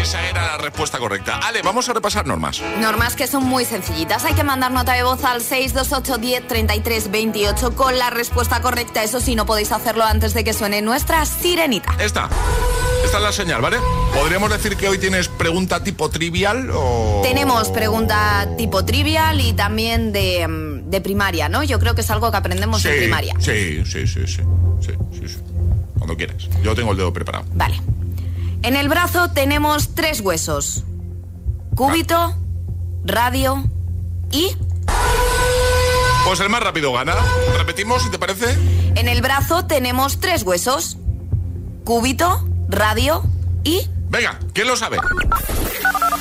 Esa 0.00 0.28
era 0.28 0.46
la 0.46 0.58
respuesta 0.58 0.98
correcta. 0.98 1.38
Ale, 1.38 1.62
vamos 1.62 1.88
a 1.88 1.94
repasar 1.94 2.26
normas. 2.26 2.60
Normas 2.80 3.16
que 3.16 3.26
son 3.26 3.44
muy 3.44 3.64
sencillitas. 3.64 4.24
Hay 4.24 4.34
que 4.34 4.44
mandar 4.44 4.72
nota 4.72 4.92
de 4.92 5.02
voz 5.02 5.24
al 5.24 5.40
628 5.40 6.18
10 6.18 6.48
33 6.48 7.10
28 7.10 7.76
con 7.76 7.98
la 7.98 8.10
respuesta 8.10 8.60
correcta. 8.60 9.02
Eso 9.02 9.20
sí, 9.20 9.34
no 9.34 9.46
podéis 9.46 9.72
hacerlo 9.72 10.04
antes 10.04 10.34
de 10.34 10.44
que 10.44 10.52
suene 10.52 10.82
nuestra 10.82 11.24
sirenita. 11.24 11.94
Esta. 11.98 12.28
Esta 13.04 13.16
es 13.16 13.22
la 13.24 13.32
señal, 13.32 13.62
¿vale? 13.62 13.78
¿Podríamos 14.14 14.50
decir 14.50 14.76
que 14.76 14.88
hoy 14.88 14.98
tienes 14.98 15.28
pregunta 15.28 15.82
tipo 15.82 16.10
trivial 16.10 16.70
o...? 16.72 17.20
Tenemos 17.22 17.69
pregunta 17.70 18.48
tipo 18.56 18.84
trivial 18.84 19.40
y 19.40 19.52
también 19.52 20.12
de, 20.12 20.82
de 20.86 21.00
primaria, 21.00 21.48
¿no? 21.48 21.62
Yo 21.62 21.78
creo 21.78 21.94
que 21.94 22.00
es 22.00 22.10
algo 22.10 22.30
que 22.30 22.36
aprendemos 22.36 22.84
en 22.84 22.96
primaria. 22.96 23.34
Sí, 23.38 23.84
sí, 23.84 24.06
sí, 24.06 24.26
sí, 24.26 24.42
sí, 24.80 24.92
sí, 25.12 25.36
Cuando 25.98 26.16
quieras. 26.16 26.48
Yo 26.62 26.74
tengo 26.74 26.92
el 26.92 26.96
dedo 26.96 27.12
preparado. 27.12 27.44
Vale. 27.54 27.80
En 28.62 28.76
el 28.76 28.88
brazo 28.88 29.30
tenemos 29.30 29.94
tres 29.94 30.20
huesos. 30.20 30.84
Cúbito, 31.74 32.36
radio 33.04 33.64
y... 34.30 34.48
Pues 36.26 36.40
el 36.40 36.50
más 36.50 36.62
rápido 36.62 36.92
gana. 36.92 37.14
Repetimos, 37.56 38.02
si 38.02 38.10
te 38.10 38.18
parece. 38.18 38.54
En 38.94 39.08
el 39.08 39.22
brazo 39.22 39.64
tenemos 39.64 40.20
tres 40.20 40.42
huesos. 40.42 40.98
Cúbito, 41.84 42.46
radio 42.68 43.22
y... 43.64 43.80
Venga, 44.10 44.38
¿quién 44.52 44.66
lo 44.66 44.76
sabe? 44.76 44.98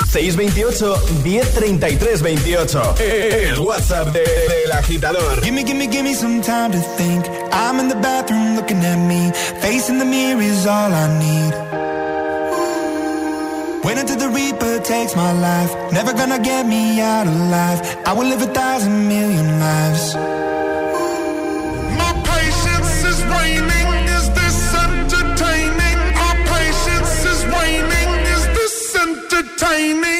628 0.10 1.24
1033 1.24 2.18
28. 2.18 2.94
El 2.98 3.60
WhatsApp 3.60 4.12
del 4.12 4.26
de, 4.26 4.74
agitador. 4.74 5.40
Gimme, 5.42 5.64
gimme, 5.64 5.88
gimme 5.88 6.14
some 6.16 6.42
time 6.42 6.72
to 6.72 6.80
think. 6.98 7.28
I'm 7.52 7.80
in 7.80 7.90
the 7.90 7.96
bathroom 7.96 8.56
looking 8.56 8.84
at 8.84 8.98
me. 8.98 9.32
Facing 9.62 10.00
the 10.00 10.06
mirror 10.06 10.42
is 10.42 10.66
all 10.66 10.92
I 10.92 11.08
need. 11.20 11.54
Wait 13.84 13.98
until 14.00 14.18
the 14.18 14.30
Reaper 14.30 14.80
takes 14.80 15.16
my 15.16 15.32
life. 15.32 15.72
Never 15.92 16.14
gonna 16.14 16.40
get 16.40 16.66
me 16.66 17.00
out 17.02 17.28
alive. 17.28 17.80
I 18.06 18.14
will 18.14 18.28
live 18.28 18.42
a 18.42 18.52
thousand 18.52 19.08
million 19.08 19.60
lives. 19.60 20.16
Time 29.60 30.19